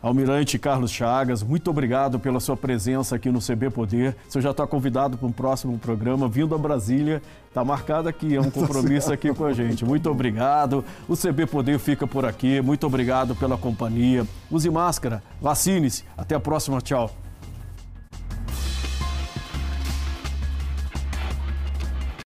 Almirante 0.00 0.58
Carlos 0.60 0.92
Chagas, 0.92 1.42
muito 1.42 1.68
obrigado 1.70 2.20
pela 2.20 2.38
sua 2.38 2.56
presença 2.56 3.16
aqui 3.16 3.30
no 3.30 3.40
CB 3.40 3.70
Poder. 3.70 4.14
Você 4.28 4.40
já 4.40 4.52
está 4.52 4.64
convidado 4.64 5.18
para 5.18 5.26
um 5.26 5.32
próximo 5.32 5.76
programa, 5.76 6.28
vindo 6.28 6.54
a 6.54 6.58
Brasília. 6.58 7.20
Está 7.48 7.64
marcado 7.64 8.08
aqui, 8.08 8.36
é 8.36 8.40
um 8.40 8.48
compromisso 8.50 9.12
aqui 9.12 9.34
com 9.34 9.44
a 9.44 9.52
gente. 9.52 9.84
Muito 9.84 10.08
obrigado. 10.08 10.84
O 11.08 11.16
CB 11.16 11.46
Poder 11.46 11.80
fica 11.80 12.06
por 12.06 12.24
aqui. 12.24 12.60
Muito 12.60 12.86
obrigado 12.86 13.34
pela 13.34 13.58
companhia. 13.58 14.24
Use 14.48 14.70
máscara, 14.70 15.20
vacine-se. 15.40 16.04
Até 16.16 16.36
a 16.36 16.40
próxima. 16.40 16.80
Tchau. 16.80 17.27